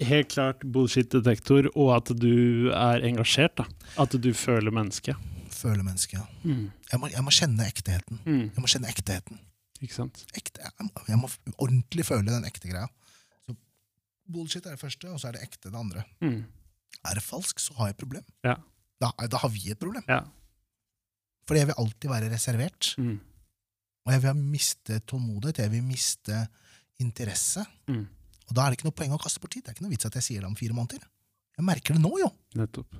[0.02, 3.56] helt klart bullshit-detektor, og at du er engasjert.
[3.60, 3.66] da.
[4.00, 5.20] At du føler mennesket.
[5.54, 6.18] Føler mennesket.
[6.18, 6.24] ja.
[6.42, 6.70] Mm.
[6.90, 8.20] Jeg må, jeg må kjenne ekteheten.
[8.24, 8.46] Mm.
[8.54, 9.40] Jeg må kjenne ekteheten.
[9.84, 10.24] Ikke sant?
[10.36, 12.88] Ekte, jeg, må, jeg må ordentlig føle den ekte greia.
[13.44, 13.54] Så
[14.32, 16.06] bullshit er det første, og så er det ekte det andre.
[16.24, 16.40] Mm.
[17.04, 18.24] Er det falsk, så har jeg et problem.
[18.46, 18.56] Ja.
[19.02, 20.04] Da, da har vi et problem.
[20.08, 20.22] Ja.
[21.44, 22.94] Fordi jeg vil alltid være reservert.
[22.98, 23.18] Mm.
[24.04, 26.42] Og jeg vil miste tålmodighet, jeg vil miste
[27.02, 27.64] interesse.
[27.88, 28.04] Mm.
[28.44, 29.64] Og da er det ikke noe poeng å kaste bort tid.
[29.64, 31.06] Det er ikke noe vits at jeg sier det om fire måneder.
[31.54, 32.28] Jeg merker det nå, jo.
[32.58, 32.98] Nettopp.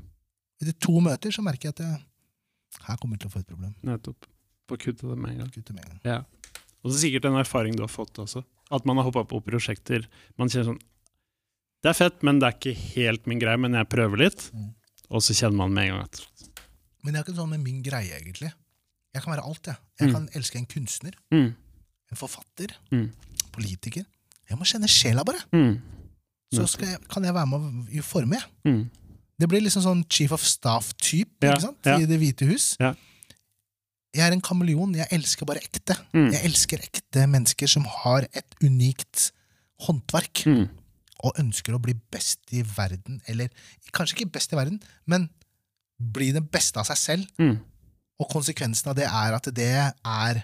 [0.63, 2.01] Etter to møter så merker jeg at jeg,
[2.87, 3.75] her kommer jeg til å få et problem.
[3.85, 4.31] Nettopp.
[4.71, 5.53] Få kutte det med en gang.
[5.53, 6.01] Kutte med en gang.
[6.09, 6.63] Ja.
[6.85, 8.45] Og så sikkert en erfaring du har fått også.
[8.73, 10.07] At man har hoppa på prosjekter.
[10.41, 10.83] Man kjenner sånn
[11.85, 14.47] Det er fett, men det er ikke helt min greie, men jeg prøver litt.
[14.57, 14.71] Mm.
[15.13, 16.23] Og så kjenner man med en gang at
[17.05, 18.55] Men det er ikke sånn med min greie, egentlig.
[19.15, 19.77] Jeg kan være alt, jeg.
[20.01, 21.55] Jeg kan elske en kunstner, mm,
[22.11, 23.11] en forfatter, Mm.
[23.53, 24.05] politiker.
[24.51, 25.41] Jeg må kjenne sjela, bare.
[25.53, 25.81] mm,
[26.53, 28.51] Så jeg, kan jeg være med å forme, jeg.
[28.65, 28.91] mm,
[29.39, 31.97] Det blir liksom sånn chief of staff-type Ja, ja.
[31.99, 32.77] i Det hvite hus.
[32.81, 32.95] Ja.
[34.15, 34.95] Jeg er en kameleon.
[34.95, 35.97] Jeg elsker bare ekte.
[36.15, 39.33] mm, Jeg elsker ekte mennesker som har et unikt
[39.81, 40.69] håndverk, mm,
[41.25, 43.21] og ønsker å bli best i verden.
[43.27, 43.49] Eller
[43.93, 45.31] kanskje ikke best i verden, men
[46.01, 47.27] bli den beste av seg selv.
[47.39, 47.59] mm,
[48.23, 49.71] Og konsekvensen av det er at det
[50.05, 50.43] er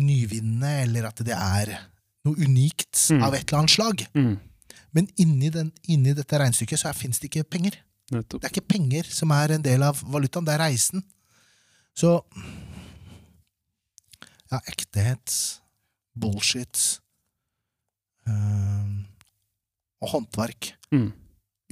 [0.00, 1.74] nyvinnende, eller at det er
[2.26, 3.22] noe unikt Mm.
[3.22, 4.06] av et eller annet slag.
[4.14, 4.34] mm.
[4.94, 7.76] Men inni, den, inni dette regnestykket så fins det ikke penger.
[8.12, 8.40] Nettopp.
[8.40, 11.02] Det er ikke penger som er en del av valutaen, det er reisen.
[11.96, 12.20] Så
[14.52, 15.34] ja, ektehet,
[16.14, 17.00] bullshit
[18.28, 19.04] øh,
[20.04, 20.72] og håndverk.
[20.92, 21.10] Mm.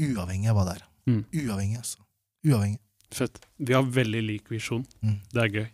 [0.02, 0.86] Uavhengig av hva det er.
[1.06, 1.22] Mm.
[1.44, 2.02] Uavhengig, altså.
[2.46, 2.80] Uavhengig.
[3.14, 3.40] Fett.
[3.58, 4.84] Vi har veldig lik visjon.
[5.04, 5.16] Mm.
[5.32, 5.68] Det er gøy.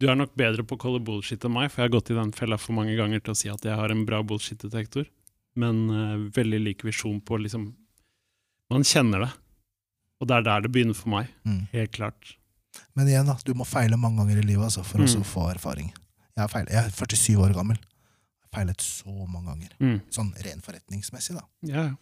[0.00, 2.16] Du er nok bedre på å kalle bullshit enn meg, for jeg har gått i
[2.18, 5.06] den fella for mange ganger til å si at jeg har en bra bullshit-detektor.
[5.56, 7.70] Men uh, veldig lik visjon på liksom
[8.68, 9.30] Man kjenner det.
[10.20, 11.28] Og det er der det begynner for meg.
[11.46, 11.62] Mm.
[11.72, 12.32] Helt klart.
[12.98, 15.22] Men igjen, da, du må feile mange ganger i livet altså, for Mm.
[15.22, 15.92] å få erfaring.
[16.36, 17.78] Jeg, er, feil, jeg er 47 år gammel.
[17.78, 19.70] Jeg har feilet så mange ganger.
[19.80, 20.00] Mm.
[20.12, 21.44] Sånn ren forretningsmessig, da.
[21.62, 21.94] Ja, ja.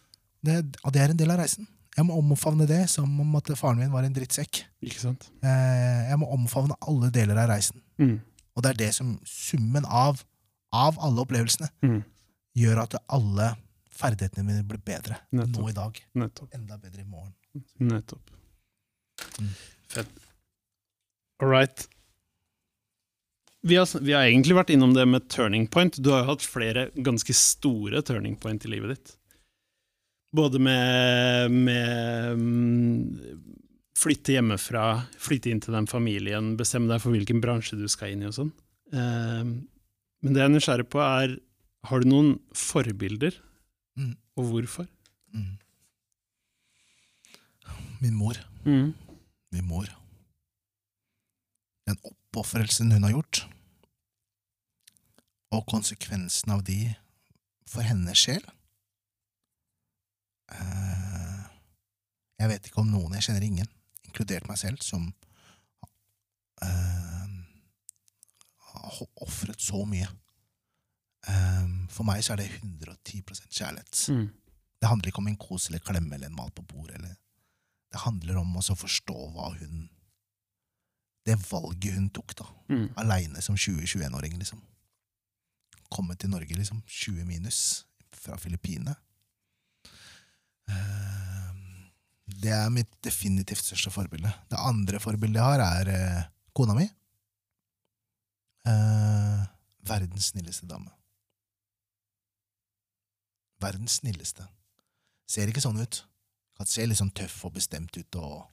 [0.44, 1.68] Det, og det er en del av reisen.
[1.96, 4.64] Jeg må omfavne det som om at faren min var en drittsekk.
[4.83, 5.28] Ikke sant?
[5.42, 7.80] Eh, Jeg må omfavne alle deler av reisen.
[7.98, 8.20] Mm.
[8.57, 10.24] Og det er det som summen av,
[10.72, 12.02] av alle opplevelsene Mm.
[12.59, 13.57] gjør at alle
[13.94, 15.62] ferdighetene mine blir bedre Nettopp.
[15.62, 16.00] nå i dag.
[16.14, 16.54] Nettopp.
[16.54, 17.33] Enda bedre i morgen.
[17.80, 18.30] Nettopp.
[19.38, 19.50] Mm.
[19.88, 20.09] Fett.
[21.40, 21.87] All right.
[23.62, 25.96] Vi har, vi har egentlig vært innom det med turning point.
[26.02, 29.14] Du har jo hatt flere ganske store turning point i livet ditt.
[30.35, 33.49] Både med, med mm,
[33.99, 34.85] flytte hjemmefra,
[35.23, 38.35] flytte inn til den familien, bestemme deg for hvilken bransje du skal inn i og
[38.38, 38.51] sånn.
[38.90, 39.44] Eh,
[40.25, 41.37] men det jeg er nysgjerrig på, er
[41.85, 43.37] har du noen forbilder,
[43.94, 44.16] Mm.
[44.35, 44.88] og hvorfor?
[45.31, 45.53] Mm.
[48.01, 48.35] Min mor.
[48.64, 48.88] Mm.
[49.55, 49.87] Min mor.
[51.87, 53.44] Den oppofrelsen hun har gjort,
[55.55, 56.97] og konsekvensen av de
[57.70, 58.42] for hennes sjel
[62.44, 63.68] Jeg vet ikke om noen, jeg kjenner ingen,
[64.04, 65.07] inkludert meg selv, som
[66.61, 67.30] eh,
[68.68, 70.09] har ofret så mye.
[71.30, 74.02] Eh, for meg så er det 110 kjærlighet.
[74.12, 74.26] Mm.
[74.80, 77.00] Det handler ikke om en kos eller klemme eller en mat på bordet.
[77.94, 79.88] Det handler om å forstå hva hun
[81.24, 82.44] Det valget hun tok, da.
[82.68, 82.88] Mm.
[83.00, 84.59] Aleine som 20-21-åring, liksom.
[85.88, 86.83] Komme til Norge, liksom.
[86.85, 87.87] 20 minus.
[88.12, 88.92] Fra Filippinene.
[90.70, 91.50] Eh,
[92.44, 94.31] Det er mitt definitivt største forbilde.
[94.50, 96.24] Det andre forbildet jeg har, er eh,
[96.57, 96.87] kona mi.
[98.68, 99.44] Eh,
[99.88, 100.90] verdens snilleste dame.
[103.64, 104.46] Verdens snilleste.
[105.31, 106.03] Ser ikke sånn ut.
[106.59, 108.44] Kan se litt sånn tøff og bestemt ut, og,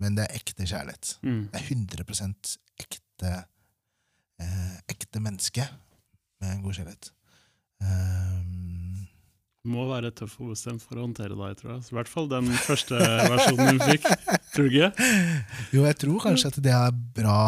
[0.00, 1.16] men det er ekte kjærlighet.
[1.26, 1.42] Mm.
[1.52, 3.32] Det er 100 ekte
[4.40, 5.66] eh, ekte menneske
[6.40, 7.10] med en god kjærlighet.
[7.80, 8.29] Um,
[9.68, 11.82] Må være tøff og bestemt for å håndtere deg, tror jeg.
[11.84, 14.06] Så I hvert fall den første versjonen hun fikk.
[14.54, 15.08] Tror du ikke?
[15.74, 17.40] jo, jeg tror kanskje at det er bra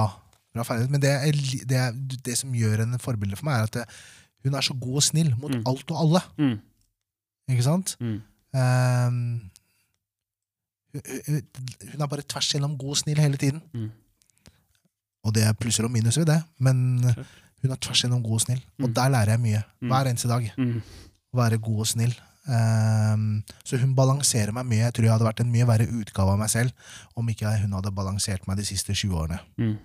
[0.52, 0.90] Bra ferdighet.
[0.92, 1.94] Men det, er, det, er,
[2.28, 3.84] det som gjør henne forbilde for meg, er at det,
[4.44, 5.62] hun er så god og snill mot Mm.
[5.70, 6.20] alt og alle.
[6.36, 6.58] Mm.
[7.54, 7.94] Ikke sant?
[8.04, 8.18] Mm.
[8.52, 9.16] Um,
[10.92, 11.38] hun, hun,
[11.94, 13.62] hun er bare tvers gjennom god og snill hele tiden.
[13.72, 13.88] Mm.
[15.24, 17.00] Og det er plusser og minuser ved det, men
[17.62, 18.60] hun er tvers gjennom god og snill.
[18.82, 18.94] Og Mm.
[19.00, 19.62] der lærer jeg mye.
[19.80, 19.88] Mm.
[19.88, 20.52] Hver eneste dag.
[21.32, 22.14] Å være god og snill.
[22.42, 24.82] Um, så hun balanserer meg mye.
[24.82, 27.76] Jeg tror jeg hadde vært en mye verre utgave av meg selv om ikke hun
[27.78, 29.38] hadde balansert meg de siste 20 årene.
[29.60, 29.76] Mm.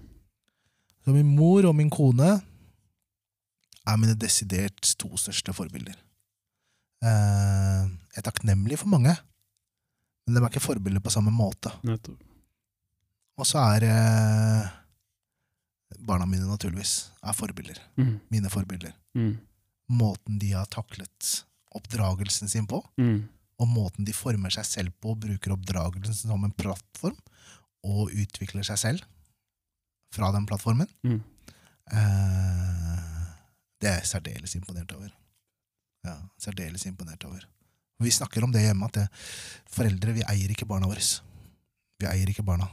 [1.06, 2.32] Så min mor og min kone
[3.88, 5.96] er mine desidert to største forbilder.
[7.06, 9.14] Uh, jeg er takknemlig for mange,
[10.26, 11.72] men de er ikke forbilder på samme måte.
[13.38, 14.74] Og så er uh,
[16.10, 17.80] barna mine, naturligvis, er forbilder.
[18.02, 18.18] Mm.
[18.34, 18.98] Mine forbilder.
[19.16, 19.38] Mm.
[19.90, 21.44] Måten de har taklet
[21.78, 23.28] oppdragelsen sin på, Mm.
[23.60, 27.18] og måten de former seg selv på, bruker oppdragelsen som en plattform,
[27.84, 29.06] og utvikler seg selv
[30.14, 30.88] fra den plattformen.
[31.06, 31.22] Mm.
[31.92, 33.28] Eh,
[33.80, 35.12] det er jeg særdeles imponert over.
[36.08, 37.46] Ja, særdeles imponert over.
[38.00, 39.08] Vi snakker om det hjemme, at det,
[39.74, 41.02] foreldre vi eier ikke barna våre.
[42.00, 42.68] Vi eier ikke barna.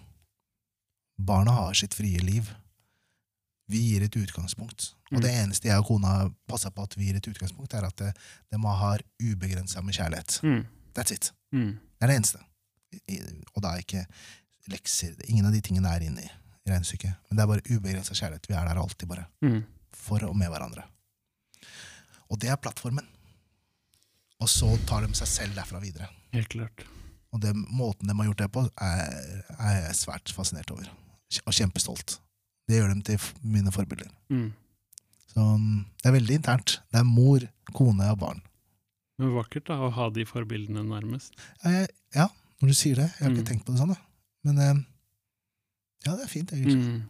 [1.19, 2.51] Barna har sitt frie liv.
[3.69, 4.91] Vi gir et utgangspunkt.
[5.13, 5.23] Og Mm.
[5.23, 8.11] det eneste jeg og kona passer på at vi gir et utgangspunkt, er at det,
[8.53, 10.41] de har ubegrensa med kjærlighet.
[10.43, 10.67] Mm.
[10.99, 11.33] That's it.
[11.53, 11.79] Mm.
[11.79, 12.39] Det er det eneste.
[13.55, 14.07] Og da er ikke
[14.69, 16.31] lekser Ingen av de tingene er inne i
[16.71, 17.15] regnestykket.
[17.31, 18.49] Men det er bare ubegrensa kjærlighet.
[18.49, 19.27] Vi er der alltid, bare.
[19.43, 19.63] Mm.
[19.93, 20.85] For og med hverandre.
[22.31, 23.07] Og det er plattformen.
[24.41, 26.09] Og så tar de seg selv derfra videre.
[26.33, 26.85] Helt klart.
[27.33, 30.89] Og det, måten de har gjort det på, er, er jeg svært fascinert over.
[31.47, 32.19] Og kjempestolt.
[32.69, 34.09] Det gjør dem til mine forbilder.
[34.33, 34.49] Mm.
[35.35, 36.79] Så mm, det er veldig internt.
[36.93, 37.45] Det er mor,
[37.77, 38.41] kone og barn.
[39.21, 41.35] Men vakkert da, å ha de forbildene nærmest.
[41.63, 42.29] Ja, jeg, ja
[42.63, 43.09] når du sier det.
[43.19, 43.37] Jeg har Mm.
[43.39, 43.99] ikke tenkt på det sånn, da.
[44.47, 44.79] Men eh,
[46.07, 46.81] ja, det er fint, egentlig.
[46.81, 47.03] Mm.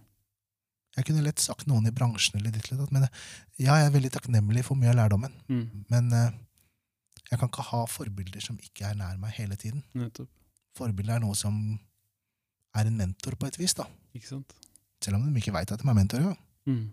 [0.96, 3.14] Jeg kunne lett sagt noen i bransjen, eller ditt eller men eh,
[3.58, 5.32] ja, jeg er veldig takknemlig for mye av lærdommen.
[5.50, 5.84] Mm.
[5.90, 6.30] Men eh,
[7.30, 9.82] jeg kan ikke ha forbilder som ikke er nær meg hele tiden.
[9.94, 10.28] Nettopp.
[10.78, 11.56] Forbilder er noe som
[12.74, 13.86] er en mentor på et vis, da.
[14.14, 14.54] Ikke sant?
[15.04, 16.36] Selv om de ikke veit at de er mentorer.
[16.70, 16.84] Mm.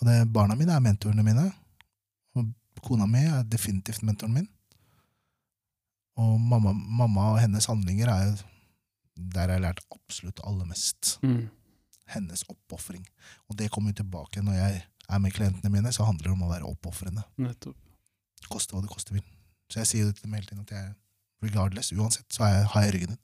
[0.00, 1.46] Og det, barna mine er mentorene mine.
[2.34, 2.50] Og
[2.84, 4.48] kona mi er definitivt mentoren min.
[6.20, 8.38] Og mamma, mamma og hennes handlinger er jo
[9.20, 11.18] der jeg har lært absolutt aller mest.
[11.22, 11.48] Mm.
[12.10, 13.04] Hennes oppofring.
[13.48, 16.46] Og det kommer jo tilbake når jeg er med klientene mine, så handler det om
[16.46, 17.24] å være oppofrende.
[18.50, 19.24] Koste hva det koste vil.
[19.70, 20.92] Så jeg sier jo til dem hele tiden at jeg
[21.44, 23.20] regardless, uansett, så jeg, har jeg ryggen din.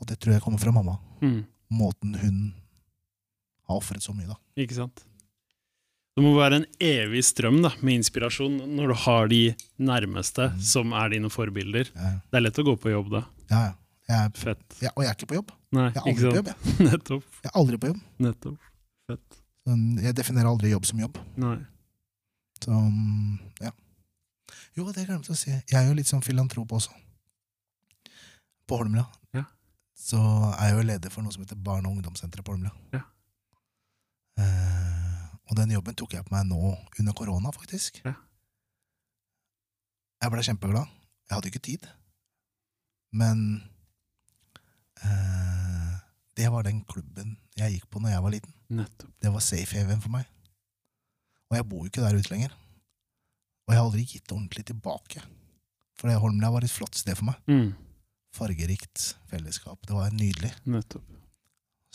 [0.00, 0.96] Og det tror jeg kommer fra mamma.
[1.22, 1.42] Mm.
[1.76, 2.38] Måten hun
[3.68, 4.36] har ofret så mye, da.
[4.62, 5.04] Ikke sant?
[6.16, 9.40] Det må være en evig strøm da, med inspirasjon når du har de
[9.78, 10.60] nærmeste Mm.
[10.64, 11.90] som er dine forbilder.
[11.94, 13.24] Ja, Det er lett å gå på jobb da.
[13.50, 13.64] ja.
[13.66, 13.74] ja.
[14.08, 14.76] Jeg er, Fett.
[14.80, 15.48] ja, og jeg er ikke på jobb.
[15.74, 16.50] Nei, Jeg er ikke aldri på jobb.
[16.78, 16.86] Jeg.
[16.92, 17.24] Nettopp.
[17.42, 18.00] jeg er aldri på jobb.
[18.22, 18.58] Nettopp.
[19.10, 19.38] Fett.
[19.66, 21.18] Sånn, Jeg definerer aldri jobb som jobb.
[21.42, 21.56] Nei.
[22.62, 23.32] Så, mm,
[23.66, 23.72] ja.
[24.78, 25.50] Jo, det glemte jeg å si.
[25.50, 26.94] Jeg er jo litt sånn filantrop også.
[28.70, 29.08] På Holmlia.
[29.34, 29.42] Ja.
[29.98, 30.18] Så
[30.54, 32.70] er jeg jo leder for noe som heter Barne- og ungdomssenteret på Holmlia.
[32.94, 33.02] Ja.
[34.40, 38.00] Eh, og den jobben tok jeg på meg nå under korona, faktisk.
[38.04, 38.14] Ja.
[40.22, 40.92] Jeg ble kjempeglad.
[41.28, 41.86] Jeg hadde ikke tid.
[43.16, 43.42] Men
[45.04, 45.96] eh,
[46.36, 48.54] det var den klubben jeg gikk på når jeg var liten.
[48.76, 49.12] Nettopp.
[49.22, 50.28] Det var safe haven for meg.
[51.50, 52.54] Og jeg bor jo ikke der ute lenger.
[53.66, 55.22] Og jeg har aldri gitt det ordentlig tilbake.
[55.96, 57.38] For Holmlia var et flott sted for meg.
[57.48, 57.70] Mm.
[58.36, 59.80] Fargerikt fellesskap.
[59.86, 60.52] Det var nydelig.
[60.68, 61.06] Nettopp.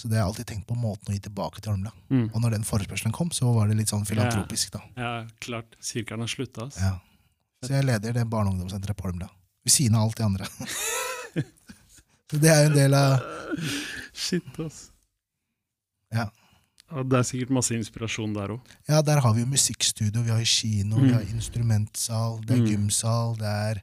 [0.01, 1.91] Så det har jeg alltid tenkt på måten å gi tilbake til Holmlia.
[2.09, 2.23] Mm.
[2.33, 4.81] Og når den forespørselen kom, så var det litt sånn filantropisk, da.
[4.97, 5.11] Ja,
[5.45, 5.75] klart.
[5.79, 6.65] Sirkelen har slutta.
[6.81, 6.95] Ja.
[7.61, 9.29] Så jeg leder det barne- og ungdomssenteret på Holmlia.
[9.61, 10.47] Ved siden av alt det andre.
[12.31, 13.19] så det er jo en del av
[14.17, 14.87] Shit, ass.
[16.11, 16.25] Ja.
[16.91, 18.73] Ja, det er sikkert masse inspirasjon der òg.
[18.89, 21.13] Ja, der har vi jo musikkstudio, vi har kino, vi Mm.
[21.13, 22.67] har instrumentsal, det er Mm.
[22.73, 23.81] gymsal, det er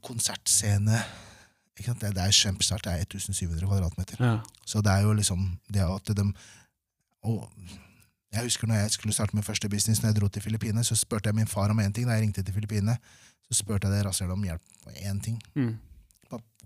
[0.00, 1.02] konsertscene.
[1.78, 1.94] Ikke?
[2.00, 4.20] Det, det er kjempestart, det er 1700 kvadratmeter.
[4.20, 4.38] Ja.
[4.66, 6.32] Så det er jo liksom det at de
[7.24, 7.52] og
[8.34, 10.96] Jeg husker når jeg skulle starte min første business, når jeg dro til Filippinene, så
[10.98, 12.08] spurte jeg min far om én ting.
[12.08, 12.96] Da jeg ringte til Filippinene,
[13.46, 15.42] så spurte jeg det rasshølet om hjelp på én ting.
[15.54, 15.76] Mm.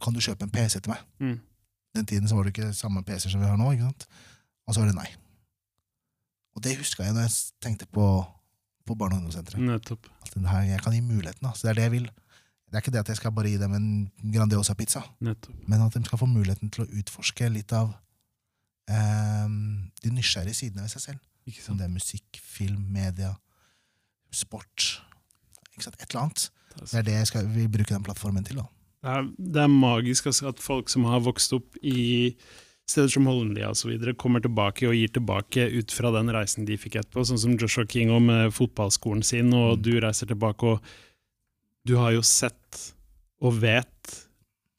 [0.03, 1.03] Kan du kjøpe en PC til meg?
[1.19, 1.41] Mm.
[1.97, 3.71] Den tiden så var det ikke samme PC som vi har nå.
[3.73, 4.07] ikke sant?
[4.67, 5.09] Og så var det nei.
[6.57, 8.07] Og det huska jeg når jeg tenkte på,
[8.87, 9.61] på barne- og ungdomssenteret.
[10.23, 11.47] At her, jeg kan gi muligheten.
[11.47, 11.53] da.
[11.55, 12.11] Så det er det jeg vil.
[12.69, 13.89] Det er ikke det at jeg skal bare gi dem en
[14.35, 15.01] Grandiosa-pizza,
[15.67, 17.95] men at de skal få muligheten til å utforske litt av
[18.91, 19.49] eh,
[20.05, 21.25] de nysgjerrige sidene ved seg selv.
[21.65, 21.79] Sant?
[21.81, 23.31] det er musikk, film, media,
[24.31, 25.01] sport.
[25.79, 26.51] Et eller annet.
[26.79, 28.61] Det er det jeg skal, vil bruke den plattformen til.
[28.61, 28.67] da.
[29.03, 32.35] Det er, det er magisk altså, at folk som har vokst opp i
[32.89, 33.95] steder som Holmlia osv.
[34.21, 37.85] kommer tilbake og gir tilbake ut fra den reisen de fikk etterpå, sånn som Joshua
[37.89, 39.83] King og med fotballskolen sin, og Mm.
[39.83, 40.81] du reiser tilbake, og
[41.87, 42.95] du har jo sett
[43.41, 44.15] og vet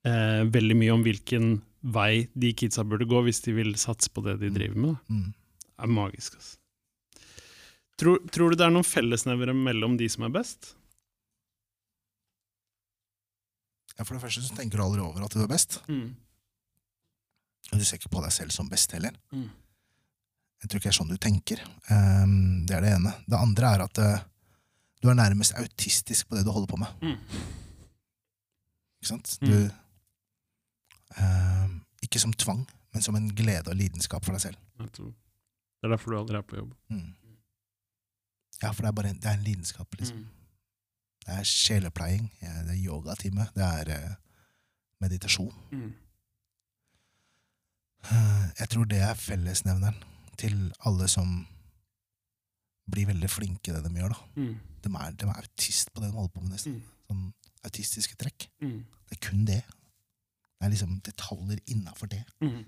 [0.06, 4.24] eh, veldig mye om hvilken vei de kidsa burde gå hvis de vil satse på
[4.26, 4.56] det de Mm.
[4.58, 4.98] driver med.
[5.10, 5.30] Mm.
[5.34, 6.58] Det er magisk, altså.
[8.00, 10.74] Tror, tror du det er noen fellesnevere mellom de som er best?
[13.98, 15.82] Ja, for det første så tenker du aldri over at du er best.
[15.92, 16.14] Mm.
[17.74, 19.16] Og du ser ikke på deg selv som best heller.
[19.36, 19.50] Mm.
[20.64, 21.62] Jeg tror ikke det er sånn du tenker.
[21.92, 23.14] Um, det er det ene.
[23.28, 24.24] Det andre er at eh,
[25.04, 26.88] du er nærmest autistisk på det du holder på med.
[27.02, 27.20] Mm.
[29.00, 29.38] Ikke sant?
[29.42, 29.48] Mm.
[29.48, 29.70] Du
[31.22, 34.58] ehm, Ikke som tvang, men som en glede og lidenskap for deg selv.
[35.80, 36.74] Det er derfor du aldri er på jobb.
[36.90, 37.14] Mm.
[38.64, 39.96] Ja, for det er bare en, det er en lidenskap.
[40.00, 40.18] Liksom.
[40.18, 40.28] Mm.
[41.26, 44.16] Det er sjelepleiing, ja, det er yogatime, det er eh,
[45.02, 45.54] meditasjon.
[45.72, 45.94] Mm.
[48.04, 49.96] Eh, Jeg tror det er fellesnevneren
[50.38, 51.48] til alle som
[52.92, 54.16] blir veldig flinke i det de gjør.
[54.16, 54.42] da.
[54.42, 54.56] Mm.
[54.84, 56.80] De er, de er autist på det de holder på med, nesten.
[56.80, 56.98] Mm.
[57.10, 57.28] Sånn
[57.68, 58.48] autistiske trekk.
[58.64, 58.82] Mm.
[59.10, 59.62] Det er kun det.
[60.60, 62.24] Det er liksom detaljer innafor det.
[62.44, 62.62] Mm.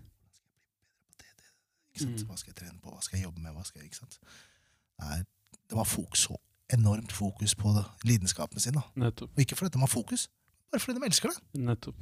[1.91, 2.21] Ikke sant?
[2.21, 2.27] Mm.
[2.29, 3.51] Hva skal jeg trene på, hva skal jeg jobbe med?
[3.55, 4.17] hva skal jeg, ikke sant?
[4.21, 5.25] Det, er,
[5.71, 6.37] de har fokus, så
[6.71, 8.77] enormt fokus på det, lidenskapen sin.
[8.77, 8.85] da.
[8.95, 9.33] Nettopp.
[9.35, 10.29] Og ikke fordi de har fokus,
[10.71, 11.59] bare fordi de elsker det.
[11.59, 11.99] Nettopp.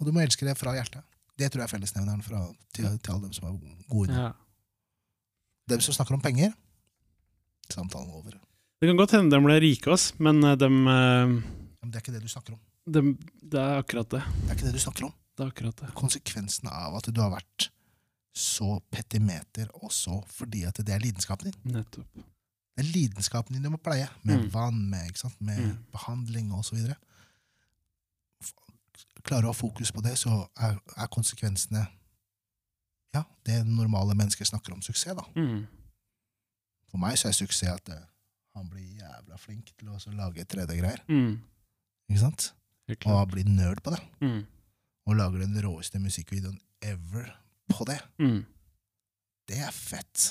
[0.00, 1.00] Og du må elske det fra hjertet.
[1.38, 2.42] Det tror jeg er fellesnevneren fra,
[2.74, 3.56] til, til alle dem som er
[3.88, 4.12] gode.
[4.14, 4.30] Ja.
[5.70, 6.52] Dem som snakker om penger,
[7.72, 8.32] samtalen er over.
[8.80, 12.12] Det kan godt hende de ble rike, oss, men de eh, Men det er ikke
[12.12, 12.60] det du snakker om.
[12.86, 13.00] De,
[13.40, 14.20] det er akkurat det.
[14.42, 15.12] Det er ikke det du snakker om.
[15.36, 15.94] Det er akkurat det.
[15.94, 17.70] Konsekvensen av at du har vært
[18.34, 21.72] så petimeter også fordi at det er lidenskapen din.
[21.78, 22.06] Nettopp.
[22.74, 24.50] Det er lidenskapen din du må pleie, med Mm.
[24.50, 25.76] vann, med, med Mm.
[25.92, 26.96] behandling videre.
[29.24, 31.86] Klarer du å ha fokus på det, så er, er konsekvensene
[33.14, 35.14] ja, det normale mennesker snakker om suksess.
[35.16, 35.22] da.
[35.40, 35.66] Mm.
[36.94, 38.02] For meg så er suksess at eh,
[38.54, 41.00] han blir jævla flink til å lage 3D-greier.
[41.10, 41.40] Mm.
[42.06, 42.52] ikke sant?
[42.94, 43.98] Og blir nerd på det.
[44.22, 44.44] Mm.
[45.10, 47.32] Og lager den råeste musikkvideoen ever
[47.72, 47.98] på det.
[48.22, 48.44] Mm.
[49.50, 50.28] Det er fett.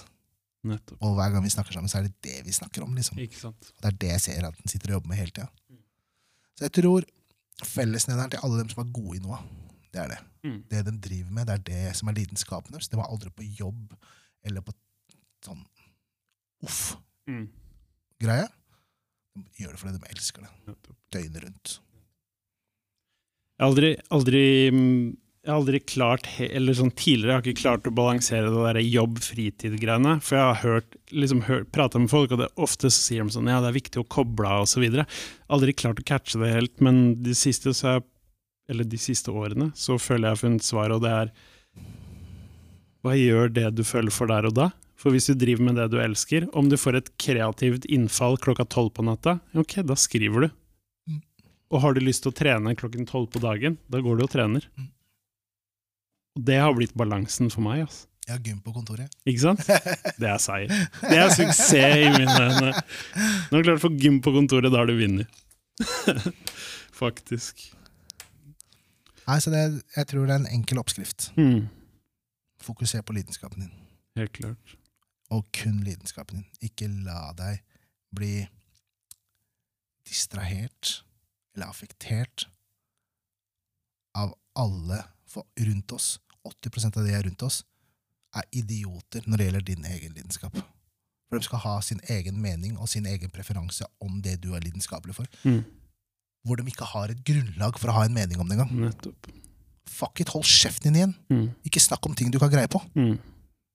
[0.64, 1.02] Nettopp.
[1.04, 2.96] Og hver gang vi snakker sammen, så er det det vi snakker om.
[2.96, 3.20] liksom.
[3.20, 3.74] Ikke sant.
[3.76, 5.50] Og det er det jeg ser at den sitter og jobber med hele tida.
[5.68, 5.84] Mm.
[6.54, 7.10] Så jeg tror
[7.74, 9.42] fellesnevneren til alle dem som er gode i noe,
[9.92, 10.22] det er det.
[10.48, 10.58] Mm.
[10.72, 12.88] Det de driver med, det er det som er lidenskapen deres.
[12.88, 13.98] De var aldri på jobb
[14.48, 14.72] eller på
[15.44, 15.68] sånn
[16.66, 18.48] uff-greie.
[18.48, 18.54] Mm.
[19.34, 20.78] De gjør det fordi de elsker det.
[21.14, 21.76] Døgnet rundt.
[23.54, 24.44] Jeg har aldri, aldri,
[25.44, 28.80] jeg har aldri klart, eller sånn tidligere, jeg har ikke klart å balansere det der
[28.82, 30.16] jobb-fritid-greiene.
[30.26, 33.36] For jeg har hørt, liksom hørt, prata med folk, og det, ofte så sier de
[33.36, 35.06] sånn, ja, det er viktig å koble av videre.
[35.54, 38.06] Aldri klart å catche det helt, men de siste, så er,
[38.74, 41.34] eller de siste årene, så føler jeg jeg har funnet svaret, og det er,
[43.04, 44.72] hva gjør det du føler for der og da?
[45.04, 48.64] For hvis du driver med det du elsker, om du får et kreativt innfall klokka
[48.72, 50.54] tolv på natta, ok, da skriver du.
[51.12, 51.20] Mm.
[51.76, 54.32] Og har du lyst til å trene klokken tolv på dagen, da går du og
[54.32, 54.64] trener.
[54.80, 54.88] Mm.
[56.40, 57.84] Og det har blitt balansen for meg.
[57.84, 58.08] Altså.
[58.24, 59.12] Jeg har gym på kontoret.
[59.28, 59.66] Ikke sant?
[60.22, 60.72] Det er seier.
[61.04, 62.72] Det er suksess i mine øyne.
[63.52, 65.42] Når du klarer å få gym på kontoret, da har du vunnet.
[67.04, 67.66] Faktisk.
[69.28, 69.66] Nei, så det,
[69.98, 71.34] Jeg tror det er en enkel oppskrift.
[71.36, 71.68] Mm.
[72.64, 73.76] Fokuser på lidenskapen din.
[74.16, 74.78] Helt klart.
[75.34, 76.50] Og kun lidenskapen din.
[76.62, 77.64] Ikke la deg
[78.14, 78.44] bli
[80.08, 81.00] distrahert
[81.56, 82.48] eller affektert
[84.18, 85.02] av alle
[85.58, 86.20] rundt oss.
[86.44, 87.62] 80% av de er rundt oss,
[88.36, 90.58] er idioter når det gjelder din egen lidenskap.
[91.30, 94.62] For de skal ha sin egen mening og sin egen preferanse om det du er
[94.66, 95.30] lidenskapelig for.
[95.48, 95.64] Mm.
[96.44, 98.92] Hvor de ikke har et grunnlag for å ha en mening om det engang.
[99.90, 101.16] Fuck it, hold kjeften din igjen.
[101.32, 101.48] Mm.
[101.66, 102.84] Ikke snakk om ting du ikke har greie på.
[102.98, 103.16] Mm.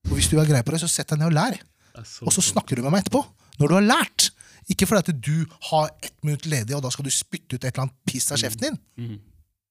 [0.09, 1.57] Og hvis du har greie på det, så sett deg ned og lær.
[1.99, 3.23] Er så Og så snakker du med meg etterpå,
[3.61, 4.31] når du har lært.
[4.69, 7.71] Ikke fordi at du har ett minutt ledig, og da skal du spytte ut et
[7.73, 8.79] eller annet piss av kjeften din.
[9.01, 9.19] Mm.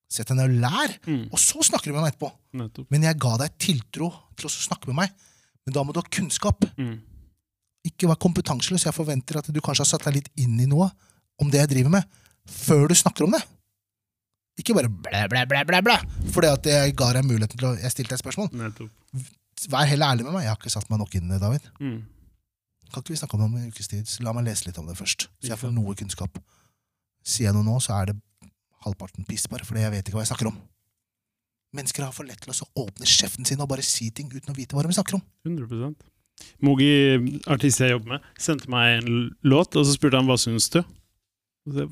[0.09, 1.25] Sett deg ned og lær, Mm.
[1.31, 2.31] og så snakker du med meg etterpå.
[2.53, 2.87] Nettopp.
[2.91, 5.09] Men jeg ga deg tiltro til å snakke med meg.
[5.65, 6.63] Men da må du ha kunnskap.
[6.77, 6.99] Mm.
[7.85, 8.85] Ikke vær kompetanseløs.
[8.87, 10.89] Jeg forventer at du kanskje har satt deg litt inn i noe
[11.39, 12.03] om det jeg driver med,
[12.47, 13.43] før du snakker om det.
[14.57, 15.97] Ikke bare blæ, blæ, blæ, blæ, blæ.
[16.33, 18.49] Fordi at jeg ga deg muligheten til å Jeg stilte deg et spørsmål.
[18.57, 18.89] Nettopp.
[19.65, 20.45] Vær heller ærlig med meg.
[20.45, 21.65] Jeg har ikke satt meg nok inn i det, David.
[21.81, 21.99] Mm.
[22.93, 24.07] Kan ikke vi snakke om det om en ukes tid?
[24.07, 26.39] Så La meg lese litt om det først, så jeg får noe kunnskap.
[27.27, 28.19] Sier jeg noe nå, så er det
[28.85, 30.59] halvparten piss, bare fordi jeg vet ikke hva jeg snakker om.
[31.75, 34.55] Mennesker har for lett til å åpne kjeften sin og bare si ting uten å
[34.55, 35.25] vite hva de snakker om.
[35.49, 36.05] 100%
[36.61, 36.91] Mogi,
[37.49, 40.79] artist jeg jobber med, sendte meg en låt, og så spurte han hva syns du?
[41.65, 41.87] Og så,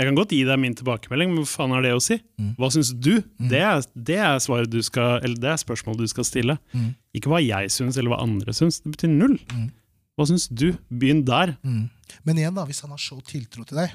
[0.00, 2.16] Jeg kan godt gi deg min tilbakemelding, men hva faen har det å si?
[2.40, 2.54] Mm.
[2.58, 3.10] Hva syns du?
[3.38, 3.48] Mm.
[3.52, 6.56] Det, er, det er svaret du skal, eller det er spørsmålet du skal stille.
[6.72, 6.94] Mm.
[7.18, 8.80] Ikke hva jeg syns, eller hva andre syns.
[8.82, 9.36] Det betyr null.
[9.52, 9.68] Mm.
[10.16, 10.72] Hva syns du?
[10.88, 11.54] Begynn der.
[11.62, 11.84] Mm.
[12.24, 13.92] Men igjen, da, hvis han har så tiltro til deg,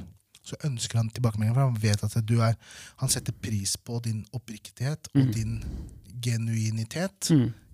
[0.48, 1.56] så ønsker han tilbakemelding.
[1.58, 2.54] For han vet at du er
[3.02, 5.34] Han setter pris på din oppriktighet og Mm.
[5.34, 5.58] din
[6.24, 7.32] genuinitet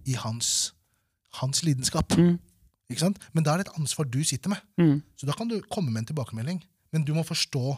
[0.08, 0.74] i hans,
[1.40, 2.12] hans lidenskap.
[2.90, 3.20] Ikke sant?
[3.34, 5.02] Men da er det et ansvar du sitter med.
[5.20, 6.64] Så da kan du komme med en tilbakemelding.
[6.94, 7.78] Men du må forstå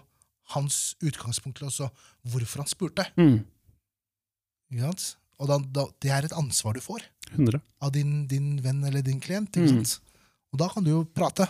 [0.53, 1.87] hans utgangspunkt til også
[2.29, 3.05] hvorfor han spurte.
[3.17, 3.39] Mm.
[5.39, 7.59] Og da, da, det er et ansvar du får 100.
[7.83, 9.55] av din, din venn eller din klient.
[9.57, 9.81] Mm.
[10.53, 11.47] Og da kan du jo prate,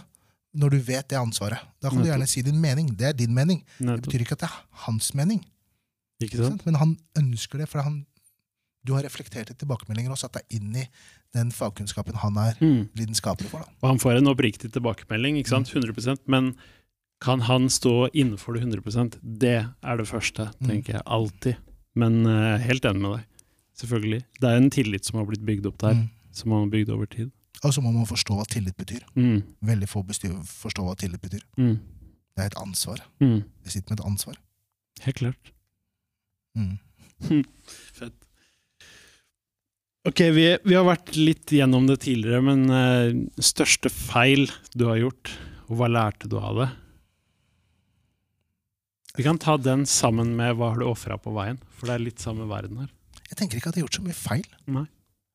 [0.55, 1.59] når du vet det ansvaret.
[1.83, 2.93] Da kan du gjerne si din mening.
[2.97, 3.61] Det er din mening.
[3.77, 5.43] Det betyr ikke at det er hans mening.
[6.65, 8.05] Men han ønsker det, for han,
[8.87, 10.85] du har reflektert i tilbakemeldinger og satt deg inn i
[11.35, 12.87] den fagkunnskapen han er Mm.
[12.95, 13.59] lidenskapelig for.
[13.59, 13.71] Da.
[13.83, 15.67] Og han får en oppriktig tilbakemelding, ikke sant?
[15.67, 16.55] 100 men
[17.25, 20.67] kan han stå innenfor det 100% Det er det første, Mm.
[20.69, 21.03] tenker jeg.
[21.05, 21.55] Alltid.
[21.95, 23.25] Men uh, helt enig med deg.
[23.81, 24.21] Selvfølgelig.
[24.39, 26.09] Det er en tillit som har blitt bygd opp der, Mm.
[26.31, 27.31] som man har bygd over tid.
[27.63, 29.01] Og så må man forstå hva tillit betyr.
[29.15, 29.41] Mm.
[29.63, 31.41] Veldig få forstår hva tillit betyr.
[31.57, 31.79] Mm.
[32.35, 32.99] Det er et ansvar.
[33.21, 33.43] Mm.
[33.63, 34.35] Jeg sitter med et ansvar.
[35.01, 35.51] Helt klart.
[36.57, 36.77] Mm.
[37.95, 38.13] Fett.
[40.05, 44.45] Ok, vi, vi har vært litt gjennom det tidligere, men uh, største feil
[44.77, 45.31] du har gjort,
[45.65, 46.67] og hva lærte du av det?
[49.15, 52.03] Vi kan ta den sammen med hva har du ofra på veien, for det er
[52.03, 52.89] litt samme verden her.
[53.29, 54.47] Jeg tenker ikke at jeg har gjort så mye feil.
[54.67, 54.85] Nei.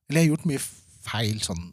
[0.09, 0.61] Eller jeg har gjort mye
[1.07, 1.63] feil, sånn,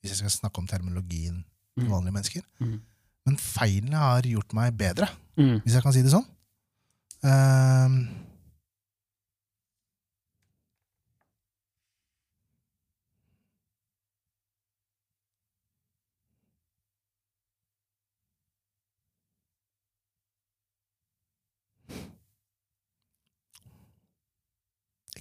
[0.00, 1.42] hvis jeg skal snakke om terminologien
[1.76, 1.90] til Mm.
[1.90, 2.42] vanlige mennesker.
[2.60, 2.80] Mm.
[3.26, 5.60] Men feilene har gjort meg bedre, Mm.
[5.62, 6.26] hvis jeg kan si det sånn.
[7.24, 8.08] Ehm,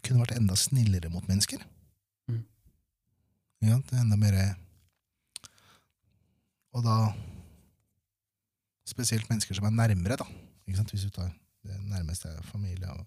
[0.09, 1.61] kunne vært enda snillere mot mennesker.
[2.29, 2.43] Mm.
[3.65, 4.37] Ja, det er enda mer
[6.73, 6.95] Og da
[8.89, 10.25] Spesielt mennesker som er nærmere, da.
[10.65, 10.91] Ikke sant?
[10.91, 11.29] Hvis du tar
[11.67, 13.05] det nærmeste er familie, og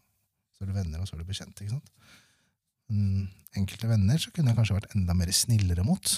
[0.55, 1.64] så er det venner, og så er det bekjente.
[1.64, 1.90] ikke sant?
[2.88, 6.12] Men enkelte venner så kunne jeg kanskje vært enda mer snillere mot.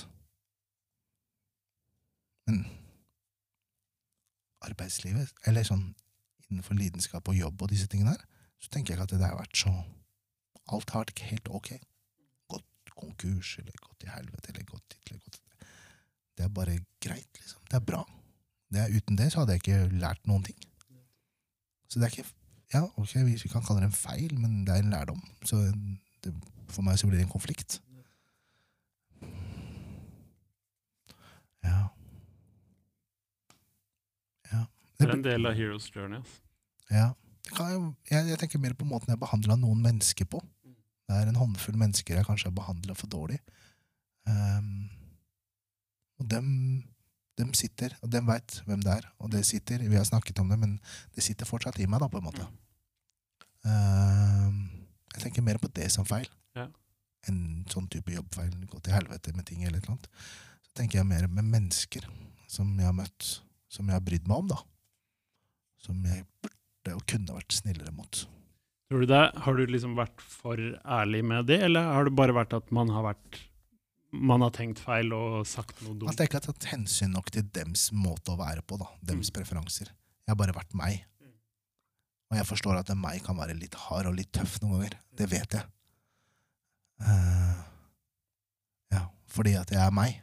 [2.45, 2.65] Men
[4.65, 5.87] arbeidslivet, eller sånn
[6.51, 8.25] innenfor lidenskap og jobb og disse tingene her,
[8.61, 9.73] så tenker jeg ikke at det har vært så
[10.73, 11.73] Alt har vært helt ok.
[12.53, 15.67] Gått konkurs, eller gått i helvete, eller gått dit, eller gått dit.
[16.35, 17.61] Det er bare greit, liksom.
[17.71, 18.05] Det er bra.
[18.73, 20.59] Det er, uten det så hadde jeg ikke lært noen ting.
[21.89, 22.31] Så det er ikke
[22.75, 25.21] Ja, ok, vi kan kalle det en feil, men det er en lærdom.
[25.47, 25.61] Så
[26.25, 26.33] det,
[26.73, 27.77] for meg så blir det en konflikt.
[31.63, 31.85] Ja.
[34.51, 34.65] Ja.
[34.99, 36.19] Det er en del av Heroes Journey.
[36.19, 36.41] ass.
[36.91, 37.13] Ja.
[37.55, 37.81] Jeg,
[38.11, 40.41] jeg, jeg tenker mer på måten jeg behandla noen mennesker på.
[41.05, 43.39] Det er en håndfull mennesker jeg kanskje har behandla for dårlig.
[44.25, 44.89] Um,
[46.19, 46.47] og dem,
[47.39, 49.09] dem sitter, og dem veit hvem det er.
[49.21, 50.79] Og det sitter, Vi har snakket om det, men
[51.15, 52.47] det sitter fortsatt i meg, da, på en måte.
[53.65, 54.63] Um,
[55.15, 56.27] jeg tenker mer på det som feil
[56.57, 56.67] Ja.
[57.29, 58.53] enn sånn type jobbfeil.
[58.69, 60.09] Gå til helvete med ting eller et eller annet.
[60.65, 62.09] Så tenker jeg mer med mennesker
[62.51, 64.59] som jeg har møtt, som jeg har brydd meg om, da.
[65.85, 68.25] Som jeg burde og kunne vært snillere mot.
[68.91, 69.25] Tror du det?
[69.47, 72.93] Har du liksom vært for ærlig med det, eller har det bare vært at man
[72.93, 73.41] har vært
[74.15, 77.33] man har tenkt feil og sagt noe At Altså, jeg ikke har tatt hensyn nok
[77.35, 78.87] til dems måte å være på, da.
[79.03, 79.89] Dems preferanser.
[79.91, 81.03] Jeg har bare vært meg.
[82.31, 84.95] Og jeg forstår at meg kan være litt hard og litt tøff noen ganger.
[85.19, 85.67] Det vet jeg.
[87.03, 87.59] Uh,
[88.95, 89.03] ja,
[89.35, 90.21] fordi at jeg er meg.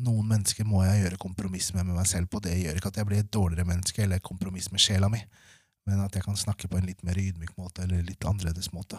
[0.00, 2.40] Noen mennesker må jeg gjøre kompromiss med, med meg selv på.
[2.40, 5.20] Det gjør ikke at jeg blir et dårligere menneske eller kompromiss med sjela mi,
[5.86, 8.96] men at jeg kan snakke på en litt mer ydmyk måte eller litt annerledes måte.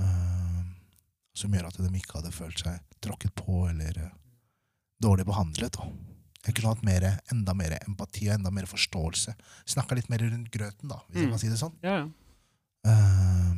[0.00, 0.60] Uh,
[1.36, 4.12] som gjør at de ikke hadde følt seg tråkket på eller uh,
[5.02, 5.72] dårlig behandlet.
[5.78, 5.88] Da.
[6.46, 9.34] Jeg kunne hatt mer, enda mer empati og enda mer forståelse.
[9.72, 11.32] Snakka litt mer rundt grøten, da, hvis jeg Mm.
[11.32, 11.74] kan si det sånn.
[11.82, 12.06] Ja, ja.
[12.86, 13.54] Uh,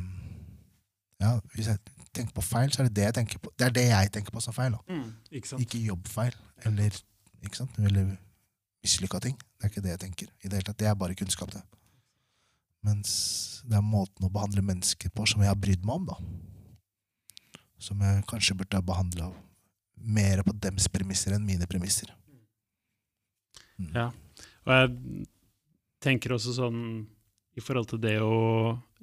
[1.19, 1.77] ja, hvis jeg
[2.15, 3.51] tenker på feil, så er det det jeg tenker på.
[3.57, 4.75] Det er det jeg tenker på som feil.
[4.89, 5.63] Mm, ikke sant?
[5.63, 6.37] Ikke jobbfeil
[6.69, 6.95] eller
[7.45, 7.79] ikke sant?
[7.79, 8.13] Eller
[8.83, 9.35] mislykka ting.
[9.37, 10.31] Det er ikke det jeg tenker.
[10.43, 10.79] I det hele tatt.
[10.79, 11.63] Det er bare kunnskap, det.
[12.85, 13.11] Mens
[13.67, 17.57] det er måten å behandle mennesker på som jeg har brydd meg om, da.
[17.79, 19.31] Som jeg kanskje burde ha behandla
[19.99, 22.11] mer på dems premisser enn mine premisser.
[23.79, 23.91] Mm.
[23.95, 24.07] Ja.
[24.67, 25.25] Og jeg
[26.03, 26.81] tenker også sånn
[27.59, 28.35] i forhold til det å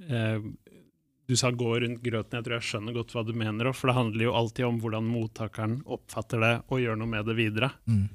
[0.08, 0.40] eh,
[1.26, 2.38] Du sa 'gå rundt grøten'.
[2.38, 3.72] Jeg tror jeg skjønner godt hva du mener.
[3.72, 7.36] For det handler jo alltid om hvordan mottakeren oppfatter det og gjør noe med det
[7.36, 7.72] videre.
[7.86, 8.08] Mm.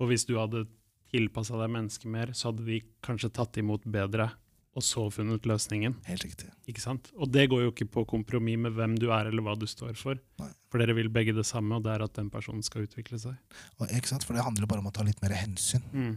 [0.00, 0.66] Og hvis du hadde
[1.14, 4.32] tilpassa deg mennesket mer, så hadde de kanskje tatt imot bedre,
[4.74, 5.94] og så funnet løsningen.
[6.08, 6.50] Helt riktig.
[6.66, 7.12] Ikke sant?
[7.14, 9.94] Og det går jo ikke på kompromiss med hvem du er eller hva du står
[9.94, 10.18] for.
[10.42, 10.50] Nei.
[10.72, 13.36] For dere vil begge det samme, og det er at den personen skal utvikle seg.
[13.78, 14.26] Og, ikke sant?
[14.26, 15.84] For det handler bare om å ta litt mer hensyn.
[15.94, 16.16] Mm.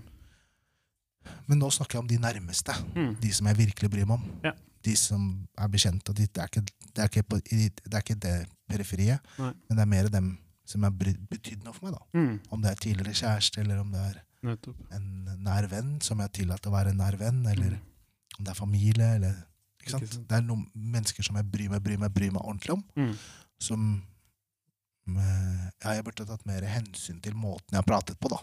[1.46, 2.74] Men nå snakker jeg om de nærmeste.
[2.96, 3.14] Mm.
[3.22, 4.26] De som jeg virkelig bryr meg om.
[4.48, 4.56] Ja.
[4.88, 5.24] De som
[5.60, 6.10] er bekjent.
[6.10, 8.36] Og de, det, er ikke, det, er ikke på, det er ikke det
[8.72, 9.52] periferiet, Nei.
[9.68, 10.30] men det er mer dem
[10.68, 11.98] som har betydd noe for meg.
[11.98, 12.20] da.
[12.20, 12.40] Mm.
[12.52, 14.18] Om det er tidligere kjæreste, eller om det er
[14.48, 14.80] Nettopp.
[14.96, 15.06] en
[15.44, 17.86] nær venn som jeg har tillatt å være en nær venn, eller Mm.
[18.40, 19.34] om det er familie, eller
[19.82, 20.04] ikke sant?
[20.04, 20.28] Ikke sant.
[20.30, 23.16] Det er noen mennesker som jeg bryr meg, bryr meg, bryr meg ordentlig om, Mm.
[23.60, 23.88] som
[25.08, 28.42] eh, ja, jeg burde tatt mer hensyn til måten jeg har pratet på, da.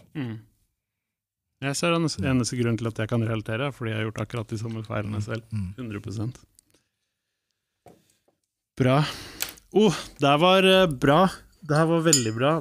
[1.61, 1.69] Mm.
[1.69, 4.21] Jeg ser den eneste grunnen til at jeg kan relatere, er fordi jeg har gjort
[4.25, 5.43] akkurat de samme feilene selv.
[5.51, 5.71] Mm.
[5.79, 6.43] 100%
[8.75, 8.97] Bra.
[9.71, 11.29] Oh, det var eh, bra.
[11.63, 12.51] Det her var veldig bra.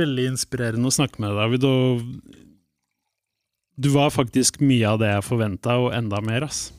[0.00, 2.40] Veldig inspirerende å snakke med deg, David.
[3.80, 6.48] Du var faktisk mye av det jeg forventa, og enda mer.
[6.50, 6.72] ass.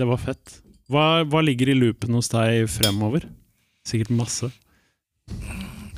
[0.00, 0.56] Det var fett.
[0.88, 3.28] Hva, hva ligger i loopen hos deg fremover?
[3.86, 4.48] Sikkert masse.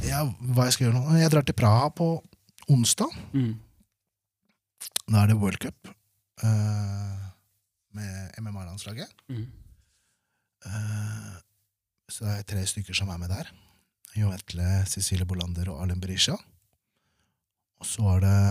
[0.03, 1.19] Ja, hva jeg skal gjøre nå?
[1.21, 2.09] Jeg drar til Praha på
[2.71, 3.15] onsdag.
[3.31, 3.55] Mm.
[5.11, 5.91] Da er det World Cup
[6.45, 7.19] uh,
[7.97, 9.11] med MMA-landslaget.
[9.29, 9.47] Mm.
[10.67, 11.37] Uh,
[12.11, 13.51] så det er tre stykker som er med der.
[14.19, 16.37] Jo Vetle, Cecilie Bolander og Arlen Berisha.
[17.81, 18.43] Og så er det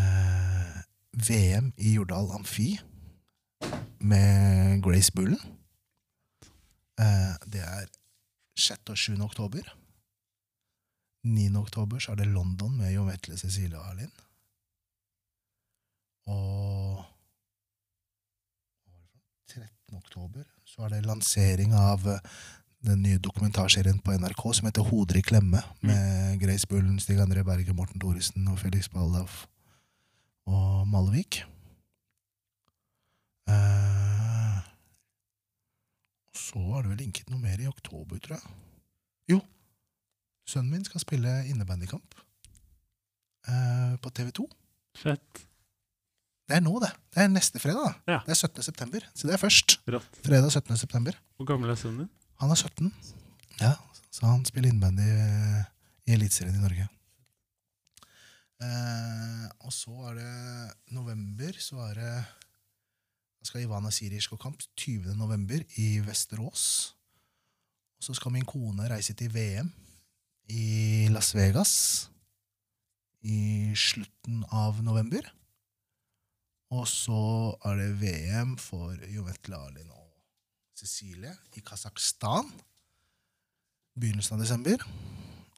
[0.00, 0.80] uh,
[1.28, 2.74] VM i Jordal Amfi
[4.00, 5.40] med Grace Bullen.
[7.00, 7.88] Eh, det er
[8.56, 8.80] 6.
[8.88, 9.20] og 7.
[9.20, 9.76] oktober.
[11.26, 11.56] 9.
[11.60, 14.12] oktober så er det London med Jo Vetle, Cecilie og Arlin.
[16.26, 17.02] Og
[19.50, 19.96] 13.
[19.96, 22.38] oktober så er det lansering av eh,
[22.86, 27.42] den nye dokumentarserien på NRK som heter Hoder i klemme, med Grace Bullen, Stig André
[27.46, 29.46] Berge, Morten Thoresen og Felix Baldauf
[30.46, 31.40] og Malvik.
[33.50, 34.60] Eh,
[36.34, 38.56] så er det vel linket noe mer i oktober, tror jeg.
[39.34, 39.40] Jo,
[40.46, 42.16] sønnen min skal spille innebandykamp
[43.50, 44.46] eh, på TV 2.
[45.02, 45.44] Fett.
[46.46, 46.92] Det er nå, det.
[47.14, 47.90] Det er neste fredag.
[48.06, 48.14] da.
[48.14, 48.18] Ja.
[48.26, 48.62] Det er 17.
[48.62, 49.06] september.
[49.14, 49.78] Så det er først.
[49.90, 50.20] Rått.
[50.22, 50.76] Fredag 17.
[50.78, 51.16] september.
[51.36, 52.12] Hvor gammel er sønnen din?
[52.42, 52.92] Han er 17.
[53.60, 53.72] Ja,
[54.14, 55.64] så han spiller innebandy eh,
[56.06, 56.86] i Eliteserien i Norge.
[58.62, 62.12] Eh, og så er det november, så er det
[63.36, 65.16] Da skal Ivana Siric gå kamp 20.
[65.18, 66.94] november i Vesterås.
[67.98, 69.72] Og så skal min kone reise til VM
[70.48, 71.72] i Las Vegas
[73.26, 75.26] i slutten av november.
[76.74, 77.16] Og så
[77.66, 80.08] er det VM for Jovetle Arlin og
[80.78, 82.48] Cecilie i Kasakhstan.
[83.96, 84.82] Begynnelsen av desember.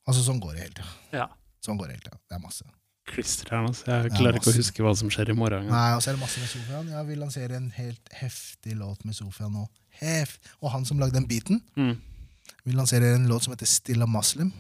[0.09, 0.93] Altså, sånn går det hele tida.
[1.17, 1.27] Ja.
[1.65, 2.21] Sånn går det hele tida.
[2.29, 2.69] Det er masse.
[3.09, 5.67] Klister her nå, så Jeg klarer ikke å huske hva som skjer i morgen.
[5.73, 6.91] Nei, og så er det masse med Sofian.
[6.93, 9.65] Jeg vil lansere en helt heftig låt med Sofian nå.
[10.01, 10.37] Hef.
[10.61, 11.97] Og han som lagde den beaten, Mm.
[12.69, 14.53] vil lansere en låt som heter Stilla Muslim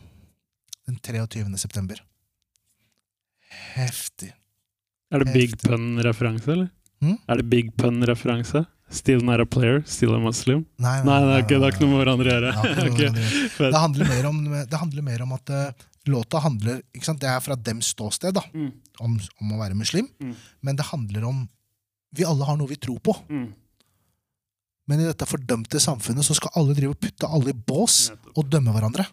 [0.88, 1.44] den 23.
[1.60, 2.00] september.
[3.76, 4.32] Heftig.
[5.12, 6.68] Er det Big Pun-referanse, eller?
[7.00, 7.16] Hmm?
[7.30, 8.64] Er det Big Pun-referanse?
[8.92, 10.62] Still not a player, still a muslim?
[10.80, 11.60] Nei, Nei, det er ikke, det har ikke.
[11.60, 12.52] Det har ikke noe med hverandre å gjøre.
[12.88, 13.70] okay.
[13.72, 14.38] Det handler mer om,
[14.72, 17.20] det handler mer om at uh, låta handler ikke sant?
[17.20, 18.70] Det er fra dems ståsted da, Mm,
[19.04, 20.32] om, om å være muslim, Mm.
[20.64, 21.44] men det handler om
[22.16, 23.48] Vi alle har noe vi tror på, mm.
[24.88, 28.30] men i dette fordømte samfunnet så skal alle drive og putte alle i bås Nettopp.
[28.40, 29.04] og dømme hverandre.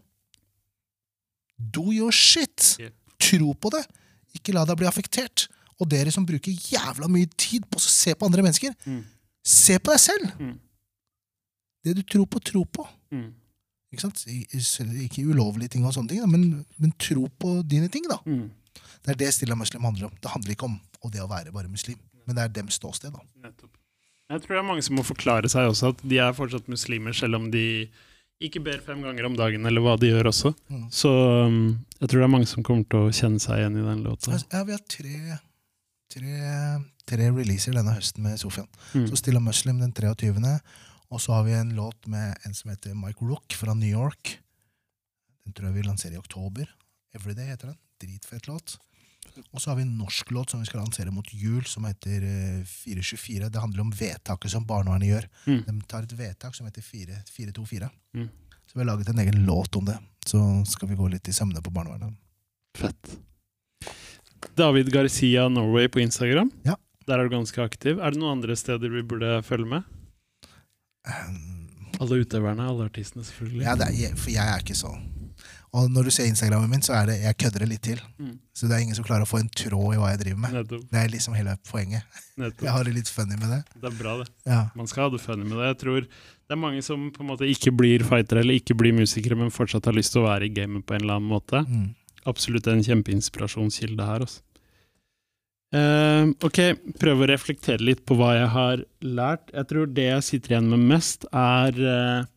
[1.57, 2.75] Do your shit!
[2.79, 2.91] Yeah.
[3.21, 3.85] Tro på det!
[4.35, 5.47] Ikke la deg bli affektert.
[5.79, 9.01] Og dere som bruker jævla mye tid på å se på andre mennesker, Mm.
[9.43, 10.29] se på deg selv!
[10.39, 10.59] Mm.
[11.85, 12.85] Det du tror på, tro på.
[13.13, 13.33] Mm.
[13.93, 14.23] Ikke, sant?
[14.27, 18.07] Ikke ulovlige ting, og sånne ting, men, men tro på dine ting.
[18.09, 18.17] da.
[18.25, 18.49] Mm.
[19.05, 20.15] Det er det Stilla Muslim handler om.
[20.21, 23.13] Det handler ikke om og det å være bare muslim, men det er dems ståsted.
[23.13, 23.21] da.
[23.45, 23.75] Nettopp.
[24.31, 27.13] Jeg tror det er mange som må forklare seg også at de er fortsatt muslimer,
[27.13, 27.87] selv om de
[28.43, 30.51] ikke ber fem ganger om dagen, eller hva de gjør også.
[30.67, 30.87] Mm.
[30.91, 31.11] Så
[31.47, 31.59] um,
[32.01, 34.33] jeg tror det er mange som kommer til å kjenne seg igjen i den låta.
[34.35, 35.37] Altså, Ja, vi har tre,
[36.11, 36.39] tre,
[37.07, 38.67] tre releaser denne høsten med Sofian.
[38.93, 39.07] Mm.
[39.11, 40.55] Så Stilla Muslim den 23.
[41.13, 44.35] Og så har vi en låt med en som heter Mike Rook fra New York.
[45.45, 46.67] Den tror jeg vi lanserer i oktober.
[47.15, 47.79] Everyday heter den.
[48.01, 48.75] Dritfett låt.
[49.51, 52.23] Og så har vi en norsk låt som vi skal lansere mot jul, som heter
[52.23, 53.49] eh, 424.
[53.49, 55.29] Det handler om vedtaket som barnevernet gjør.
[55.45, 55.61] Mm.
[55.67, 57.89] De tar et vedtak som heter 424.
[58.15, 58.29] Mm.
[58.65, 59.97] Så vi har laget en egen låt om det.
[60.25, 62.15] Så skal vi gå litt i sømne på barnevernet.
[62.77, 63.17] Fett.
[64.55, 66.51] David Garcia Norway på Instagram.
[66.63, 66.77] Ja.
[67.07, 67.99] Der er du ganske aktiv.
[67.99, 69.91] Er det noen andre steder vi burde følge med?
[71.05, 71.67] Um,
[72.01, 73.63] Alle utøverne, alle artistene, selvfølgelig.
[73.63, 74.89] Ja, det er, for jeg er ikke så
[75.75, 77.99] Og når du ser Instagrammen min, så er det jeg kødder det litt til.
[78.21, 78.37] Mm.
[78.55, 80.53] Så det er ingen som klarer å få en tråd i hva jeg driver med.
[80.55, 80.85] Nettopp.
[80.93, 82.21] Det er liksom hele poenget.
[82.39, 82.63] nettopp.
[82.63, 83.59] Jeg har det litt funny med det.
[83.73, 84.29] Det er bra, det.
[84.47, 84.61] Ja.
[84.79, 85.67] Man skal ha det funny med det.
[85.73, 88.95] Jeg tror det er mange som på en måte ikke blir fightere eller ikke blir
[88.95, 91.65] musikere, men fortsatt har lyst til å være i gamet på en eller annen måte.
[91.67, 91.89] Mm.
[92.29, 94.23] Absolutt en kjempeinspirasjonskilde her.
[94.25, 94.45] Også.
[95.75, 96.59] Uh, ok,
[97.01, 99.49] prøve å reflektere litt på hva jeg har lært.
[99.51, 102.29] Jeg tror det jeg sitter igjen med mest, er eh,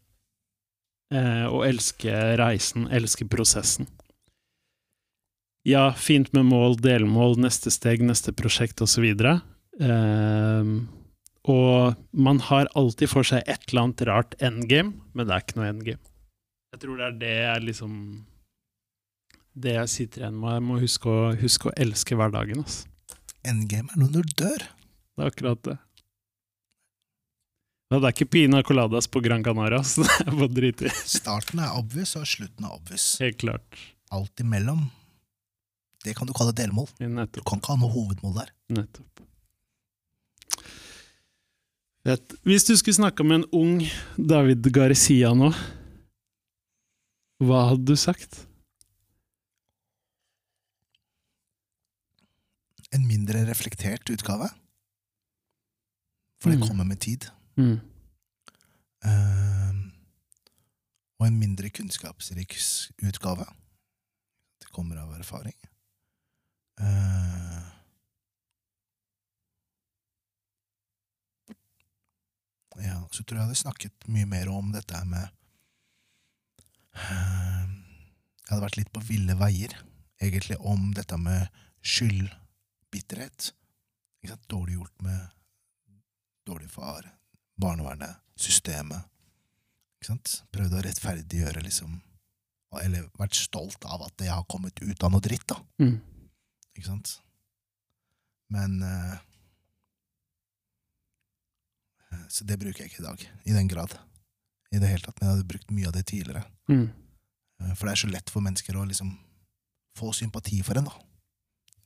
[1.14, 3.88] eh, å elske reisen, elske prosessen.
[5.68, 9.04] Ja, fint med mål, delmål, neste steg, neste prosjekt osv.
[9.12, 10.70] Eh,
[11.48, 15.60] og man har alltid for seg et eller annet rart endgame, men det er ikke
[15.60, 16.02] noe endgame.
[16.74, 17.92] Jeg tror det er det jeg liksom
[19.58, 20.52] Det jeg sitter igjen med.
[20.54, 22.60] Jeg må huske å, huske å elske hverdagen.
[22.62, 22.86] Altså.
[23.48, 24.62] Endgame er når du dør.
[24.62, 25.78] Det er akkurat det.
[27.88, 30.90] Det er ikke pina coladas på Gran Canaria, så det er bare drit i.
[31.08, 33.06] Starten er obvious, og slutten er obvious.
[33.22, 33.78] Helt klart.
[34.12, 34.82] Alt imellom,
[36.04, 36.88] det kan du kalle delmål.
[37.00, 37.38] Nettopp.
[37.40, 38.52] Du kan ikke ha noe hovedmål der.
[38.76, 39.24] Nettopp.
[42.08, 42.36] Vet.
[42.46, 43.80] Hvis du skulle snakke med en ung
[44.16, 45.48] David Garcia nå,
[47.44, 48.44] hva hadde du sagt?
[52.92, 54.48] En mindre reflektert utgave.
[56.40, 56.68] For det Mm.
[56.68, 57.26] kommer med tid.
[57.58, 57.80] Mm.
[59.02, 59.74] Uh,
[61.18, 62.54] og en mindre kunnskapsrik
[63.02, 63.46] utgave.
[64.62, 65.56] Det kommer av erfaring.
[66.78, 67.66] Uh,
[72.84, 75.26] ja, så tror jeg jeg hadde snakket mye mer om dette med
[76.94, 77.74] ehm,
[78.44, 79.74] Jeg hadde vært litt på ville veier,
[80.22, 81.50] egentlig, om dette med
[81.82, 83.50] skyldbitterhet.
[84.48, 85.26] Dårlig gjort med
[86.46, 87.10] dårlig far,
[87.60, 89.06] barnevernet, systemet.
[89.98, 90.34] Ikke sant?
[90.54, 91.98] Prøvd å rettferdiggjøre, liksom.
[92.82, 95.58] Eller vært stolt av at jeg har kommet ut av noe dritt, da.
[95.82, 95.96] Mm.
[96.76, 97.16] Ikke sant?
[98.52, 99.16] Men eh,
[102.32, 103.96] Så det bruker jeg ikke i dag, i den grad.
[104.72, 105.18] I det hele tatt.
[105.18, 106.44] Men jeg hadde brukt mye av det tidligere.
[106.68, 106.86] Mm.
[107.62, 109.14] Uh, For det er så lett for mennesker å liksom
[109.98, 110.96] få sympati for en, da.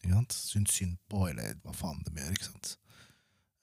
[0.03, 0.35] Ikke sant?
[0.35, 2.75] Syns synd på, eller hva faen de gjør, ikke sant.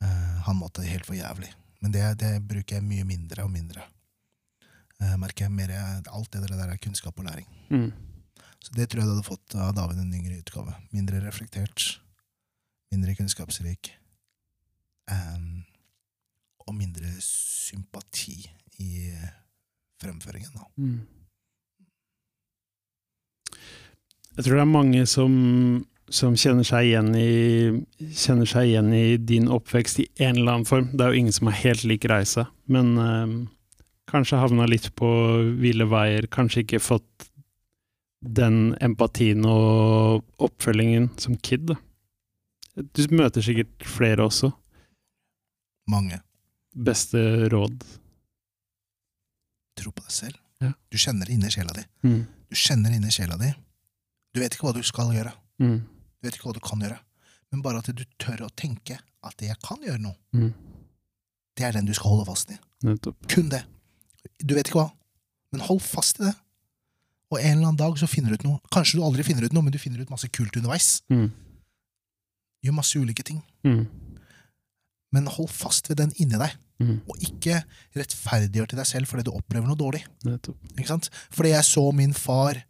[0.04, 1.52] Uh, han måtte helt for jævlig.
[1.80, 3.86] Men det, det bruker jeg mye mindre og mindre.
[5.00, 5.72] Jeg merker jeg mer
[6.12, 7.48] Alt det der er kunnskap og læring.
[7.70, 7.92] Mm.
[8.60, 10.76] Så det tror jeg du hadde fått av David en yngre utgave.
[10.92, 12.02] Mindre reflektert,
[12.92, 13.94] mindre kunnskapsrik,
[15.08, 15.62] um,
[16.68, 18.42] og mindre sympati
[18.84, 19.14] i
[20.02, 20.68] fremføringen, da.
[20.76, 21.00] Mm.
[24.36, 25.32] Jeg tror det er mange som,
[26.10, 30.90] som kjenner, seg i, kjenner seg igjen i din oppvekst i en eller annen form.
[30.94, 33.36] Det er jo ingen som har helt lik reise, men øh,
[34.10, 35.10] kanskje havna litt på
[35.62, 37.30] ville veier, kanskje ikke fått
[38.20, 41.70] den empatien og oppfølgingen som kid.
[41.70, 41.78] Da.
[42.76, 44.52] Du møter sikkert flere også.
[45.90, 46.20] Mange.
[46.76, 47.80] Beste råd?
[49.80, 50.42] Tro på deg selv.
[50.60, 50.74] Ja.
[50.92, 51.86] Du kjenner det inni sjela di.
[52.04, 52.20] Mm.
[52.50, 53.54] Du kjenner inni sjela di.
[54.36, 55.32] Du vet ikke hva du skal gjøre.
[55.64, 55.80] Mm.
[56.20, 57.00] Du vet ikke hva du kan gjøre.
[57.52, 60.54] Men bare at du tør å tenke at jeg kan gjøre noe, Mm.
[61.58, 62.58] det er den du skal holde fast i.
[62.84, 63.16] Nettopp.
[63.28, 63.64] Kun det.
[64.40, 64.92] Du vet ikke hva,
[65.52, 66.36] men hold fast i det.
[67.32, 68.60] Og en eller annen dag så finner du ut noe.
[68.72, 71.02] Kanskje du aldri finner ut noe, men du finner ut masse kult underveis.
[71.10, 71.32] Mm.
[72.66, 73.42] Gjør masse ulike ting.
[73.64, 73.86] Mm.
[75.14, 77.02] Men hold fast ved den inni deg, Mm.
[77.12, 77.58] og ikke
[77.94, 80.06] rettferdiggjør til deg selv fordi du opplever noe dårlig.
[80.24, 80.56] Nettopp.
[81.30, 82.64] Fordi jeg så min far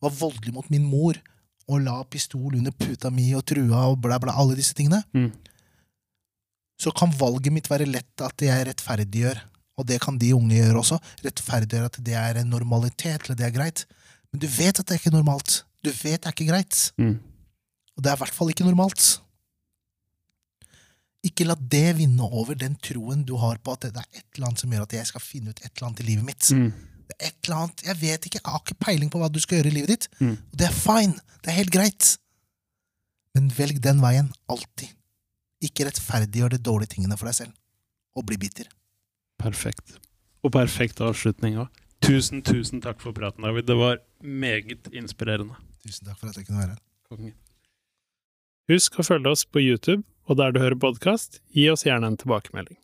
[0.00, 1.14] var voldelig mot min mor
[1.70, 5.30] og la pistol under puta mi og trua og bla, bla, alle disse tingene, Mm.
[6.80, 9.40] så kan valget mitt være lett at jeg rettferdiggjør,
[9.78, 13.46] og det kan de unge gjøre også, rettferdiggjør at det er en normalitet, eller det
[13.46, 13.84] er greit.
[14.32, 15.62] Men du vet at det er ikke normalt.
[15.84, 16.92] Du vet det er ikke greit.
[16.98, 17.18] Mm.
[17.96, 19.20] Og det er i hvert fall ikke normalt.
[21.26, 24.48] Ikke la det vinne over den troen du har på at det er et eller
[24.48, 26.46] annet som gjør at jeg skal finne ut et eller annet i livet mitt.
[26.56, 26.70] Mm.
[27.18, 29.72] Et eller annet, Jeg vet ikke, jeg har ikke peiling på hva du skal gjøre
[29.72, 30.08] i livet ditt.
[30.20, 30.36] Mm.
[30.36, 31.16] Og det er fine.
[31.40, 32.10] Det er helt greit.
[33.34, 34.30] Men velg den veien.
[34.50, 34.92] Alltid.
[35.64, 37.56] Ikke rettferdiggjør de dårlige tingene for deg selv.
[38.16, 38.70] Og bli bitter.
[39.40, 39.98] Perfekt.
[40.44, 41.68] Og perfekt avslutning òg.
[42.00, 43.66] Tusen, tusen takk for praten, David.
[43.68, 45.58] Det var meget inspirerende.
[45.84, 47.34] Tusen takk for at jeg kunne være her.
[48.70, 52.18] Husk å følge oss på YouTube, og der du hører podkast, gi oss gjerne en
[52.20, 52.78] tilbakemelding.